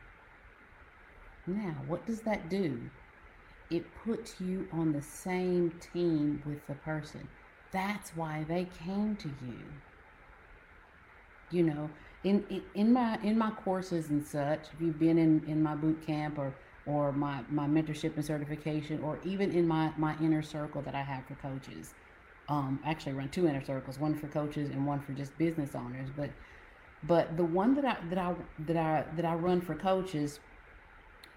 Now, 1.45 1.75
what 1.87 2.05
does 2.05 2.21
that 2.21 2.49
do? 2.49 2.89
It 3.69 3.85
puts 4.03 4.41
you 4.41 4.67
on 4.71 4.91
the 4.91 5.01
same 5.01 5.71
team 5.93 6.41
with 6.45 6.65
the 6.67 6.75
person. 6.75 7.27
That's 7.71 8.15
why 8.15 8.45
they 8.47 8.67
came 8.85 9.15
to 9.17 9.27
you. 9.27 9.59
You 11.49 11.63
know, 11.63 11.89
in, 12.23 12.43
in, 12.49 12.63
in 12.75 12.93
my 12.93 13.17
in 13.23 13.37
my 13.37 13.51
courses 13.51 14.09
and 14.09 14.25
such, 14.25 14.67
if 14.73 14.81
you've 14.81 14.99
been 14.99 15.17
in, 15.17 15.43
in 15.47 15.63
my 15.63 15.75
boot 15.75 16.05
camp 16.05 16.37
or 16.37 16.53
or 16.87 17.11
my, 17.11 17.41
my 17.49 17.67
mentorship 17.67 18.15
and 18.15 18.25
certification, 18.25 19.01
or 19.03 19.19
even 19.25 19.51
in 19.51 19.67
my, 19.67 19.91
my 19.97 20.15
inner 20.21 20.41
circle 20.41 20.81
that 20.81 20.95
I 20.95 21.03
have 21.03 21.25
for 21.25 21.35
coaches. 21.35 21.93
Um, 22.49 22.79
actually, 22.85 23.13
run 23.13 23.29
two 23.29 23.47
inner 23.47 23.63
circles, 23.63 23.99
one 23.99 24.15
for 24.15 24.27
coaches 24.27 24.69
and 24.69 24.85
one 24.85 25.01
for 25.01 25.11
just 25.11 25.37
business 25.37 25.75
owners. 25.75 26.09
But 26.15 26.29
but 27.03 27.37
the 27.37 27.43
one 27.43 27.75
that 27.75 27.85
I 27.85 27.97
that 28.09 28.17
I 28.17 28.35
that 28.67 28.77
I 28.77 29.05
that 29.15 29.25
I 29.25 29.35
run 29.35 29.61
for 29.61 29.75
coaches, 29.75 30.39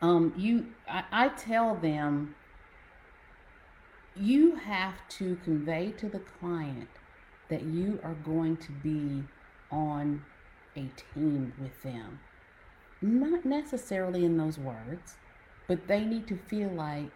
um, 0.02 0.32
you 0.36 0.66
I, 0.88 1.04
I 1.10 1.28
tell 1.28 1.74
them 1.74 2.34
you 4.16 4.56
have 4.56 4.94
to 5.08 5.36
convey 5.44 5.92
to 5.92 6.08
the 6.08 6.20
client 6.20 6.88
that 7.48 7.62
you 7.62 7.98
are 8.02 8.14
going 8.14 8.56
to 8.58 8.72
be 8.72 9.24
on 9.70 10.22
a 10.76 10.88
team 11.14 11.52
with 11.60 11.82
them. 11.82 12.20
Not 13.02 13.44
necessarily 13.44 14.24
in 14.24 14.36
those 14.36 14.58
words, 14.58 15.16
but 15.66 15.86
they 15.86 16.04
need 16.04 16.26
to 16.28 16.36
feel 16.36 16.70
like 16.70 17.10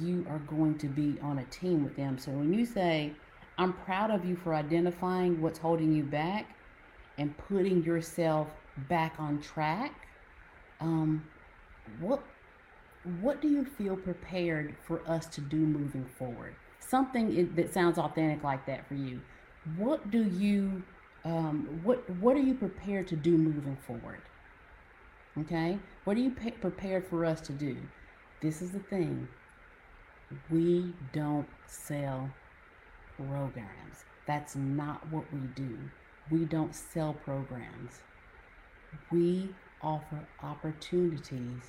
you 0.00 0.26
are 0.28 0.38
going 0.40 0.78
to 0.78 0.86
be 0.86 1.18
on 1.22 1.38
a 1.38 1.44
team 1.44 1.84
with 1.84 1.96
them. 1.96 2.18
So 2.18 2.30
when 2.30 2.52
you 2.52 2.66
say, 2.66 3.12
I'm 3.58 3.72
proud 3.72 4.12
of 4.12 4.24
you 4.24 4.36
for 4.36 4.54
identifying 4.54 5.40
what's 5.42 5.58
holding 5.58 5.92
you 5.92 6.04
back 6.04 6.56
and 7.18 7.36
putting 7.36 7.82
yourself 7.82 8.46
back 8.88 9.14
on 9.18 9.40
track, 9.40 9.92
um, 10.80 11.24
what 12.00 12.22
what 13.20 13.40
do 13.40 13.48
you 13.48 13.64
feel 13.64 13.96
prepared 13.96 14.76
for 14.86 15.00
us 15.08 15.26
to 15.26 15.40
do 15.40 15.56
moving 15.56 16.04
forward? 16.04 16.54
Something 16.78 17.52
that 17.56 17.72
sounds 17.72 17.98
authentic 17.98 18.44
like 18.44 18.64
that 18.66 18.86
for 18.86 18.94
you. 18.94 19.20
What 19.76 20.10
do 20.10 20.24
you 20.24 20.82
um, 21.24 21.80
what 21.82 22.08
what 22.20 22.36
are 22.36 22.42
you 22.42 22.54
prepared 22.54 23.08
to 23.08 23.16
do 23.16 23.36
moving 23.36 23.76
forward? 23.86 24.22
Okay? 25.40 25.78
What 26.04 26.16
are 26.16 26.20
you 26.20 26.30
pe- 26.30 26.52
prepared 26.52 27.06
for 27.06 27.24
us 27.24 27.40
to 27.42 27.52
do? 27.52 27.76
This 28.40 28.62
is 28.62 28.70
the 28.70 28.78
thing. 28.78 29.26
We 30.50 30.92
don't 31.12 31.48
sell 31.66 32.30
programs. 33.18 34.04
That's 34.26 34.56
not 34.56 35.06
what 35.10 35.24
we 35.32 35.40
do. 35.54 35.78
We 36.30 36.44
don't 36.44 36.74
sell 36.74 37.14
programs. 37.14 38.00
We 39.10 39.50
offer 39.82 40.26
opportunities 40.42 41.62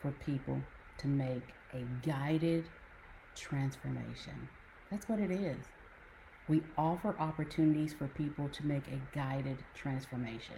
for 0.00 0.10
people 0.12 0.60
to 0.98 1.06
make 1.06 1.42
a 1.72 1.84
guided 2.06 2.64
transformation. 3.34 4.48
That's 4.90 5.08
what 5.08 5.18
it 5.18 5.30
is. 5.30 5.64
We 6.48 6.62
offer 6.78 7.16
opportunities 7.18 7.92
for 7.92 8.06
people 8.08 8.48
to 8.48 8.66
make 8.66 8.86
a 8.88 9.00
guided 9.16 9.58
transformation. 9.74 10.56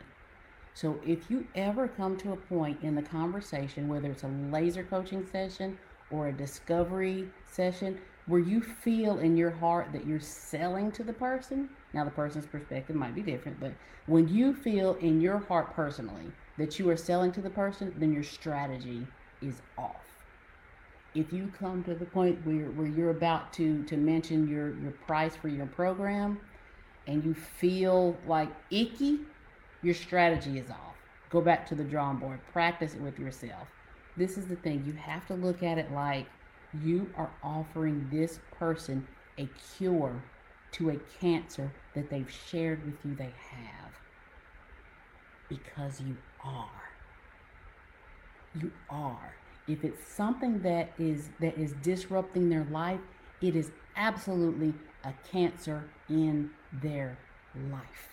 So 0.74 1.00
if 1.04 1.30
you 1.30 1.46
ever 1.54 1.88
come 1.88 2.16
to 2.18 2.32
a 2.32 2.36
point 2.36 2.78
in 2.82 2.94
the 2.94 3.02
conversation, 3.02 3.88
whether 3.88 4.10
it's 4.10 4.22
a 4.22 4.28
laser 4.52 4.84
coaching 4.84 5.26
session 5.26 5.78
or 6.10 6.28
a 6.28 6.32
discovery 6.32 7.28
session, 7.50 7.98
where 8.28 8.40
you 8.40 8.60
feel 8.60 9.18
in 9.18 9.36
your 9.36 9.50
heart 9.50 9.88
that 9.92 10.06
you're 10.06 10.20
selling 10.20 10.92
to 10.92 11.02
the 11.02 11.12
person, 11.12 11.68
now 11.94 12.04
the 12.04 12.10
person's 12.10 12.46
perspective 12.46 12.94
might 12.94 13.14
be 13.14 13.22
different, 13.22 13.58
but 13.58 13.72
when 14.06 14.28
you 14.28 14.54
feel 14.54 14.94
in 15.00 15.20
your 15.20 15.38
heart 15.38 15.74
personally 15.74 16.30
that 16.58 16.78
you 16.78 16.88
are 16.90 16.96
selling 16.96 17.32
to 17.32 17.40
the 17.40 17.50
person, 17.50 17.92
then 17.98 18.12
your 18.12 18.22
strategy 18.22 19.06
is 19.40 19.62
off. 19.78 19.96
If 21.14 21.32
you 21.32 21.50
come 21.58 21.82
to 21.84 21.94
the 21.94 22.04
point 22.04 22.38
where, 22.44 22.66
where 22.72 22.86
you're 22.86 23.10
about 23.10 23.52
to, 23.54 23.82
to 23.84 23.96
mention 23.96 24.46
your, 24.46 24.78
your 24.78 24.92
price 24.92 25.34
for 25.34 25.48
your 25.48 25.66
program 25.66 26.38
and 27.06 27.24
you 27.24 27.32
feel 27.32 28.14
like 28.26 28.50
icky, 28.70 29.20
your 29.82 29.94
strategy 29.94 30.58
is 30.58 30.70
off. 30.70 30.96
Go 31.30 31.40
back 31.40 31.66
to 31.68 31.74
the 31.74 31.84
drawing 31.84 32.18
board, 32.18 32.40
practice 32.52 32.94
it 32.94 33.00
with 33.00 33.18
yourself. 33.18 33.68
This 34.18 34.36
is 34.36 34.46
the 34.46 34.56
thing, 34.56 34.84
you 34.86 34.92
have 34.94 35.26
to 35.28 35.34
look 35.34 35.62
at 35.62 35.78
it 35.78 35.90
like 35.92 36.26
you 36.82 37.10
are 37.16 37.30
offering 37.42 38.08
this 38.10 38.40
person 38.58 39.06
a 39.38 39.48
cure 39.76 40.22
to 40.72 40.90
a 40.90 40.96
cancer 41.20 41.72
that 41.94 42.10
they've 42.10 42.30
shared 42.30 42.84
with 42.84 42.96
you 43.04 43.14
they 43.14 43.32
have. 43.50 43.92
Because 45.48 46.00
you 46.00 46.16
are. 46.44 46.90
you 48.60 48.70
are. 48.90 49.34
If 49.66 49.84
it's 49.84 50.06
something 50.06 50.60
that 50.62 50.92
is 50.98 51.28
that 51.40 51.56
is 51.58 51.72
disrupting 51.82 52.48
their 52.48 52.66
life, 52.70 53.00
it 53.40 53.54
is 53.56 53.70
absolutely 53.96 54.74
a 55.04 55.12
cancer 55.30 55.84
in 56.08 56.50
their 56.72 57.18
life. 57.70 58.08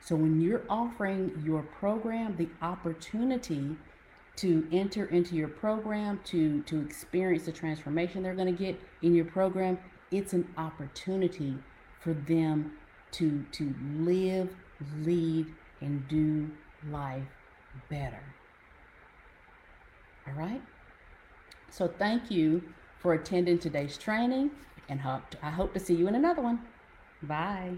So 0.00 0.16
when 0.16 0.40
you're 0.40 0.62
offering 0.68 1.42
your 1.44 1.62
program 1.62 2.36
the 2.36 2.48
opportunity 2.62 3.76
to 4.38 4.66
enter 4.70 5.06
into 5.06 5.34
your 5.34 5.48
program 5.48 6.20
to 6.24 6.62
to 6.62 6.80
experience 6.80 7.44
the 7.44 7.52
transformation 7.52 8.22
they're 8.22 8.34
going 8.34 8.54
to 8.54 8.64
get 8.64 8.80
in 9.02 9.14
your 9.14 9.24
program, 9.24 9.78
it's 10.10 10.32
an 10.32 10.48
opportunity 10.56 11.56
for 12.00 12.14
them 12.14 12.72
to 13.12 13.44
to 13.52 13.74
live, 13.96 14.48
lead 14.98 15.46
and 15.80 16.06
do 16.08 16.50
life 16.90 17.22
better. 17.90 18.22
All 20.26 20.34
right? 20.34 20.62
So 21.70 21.88
thank 21.88 22.30
you 22.30 22.62
for 22.98 23.14
attending 23.14 23.58
today's 23.58 23.98
training 23.98 24.50
and 24.88 25.00
I 25.42 25.50
hope 25.50 25.74
to 25.74 25.80
see 25.80 25.94
you 25.94 26.08
in 26.08 26.14
another 26.14 26.42
one. 26.42 26.60
Bye. 27.22 27.74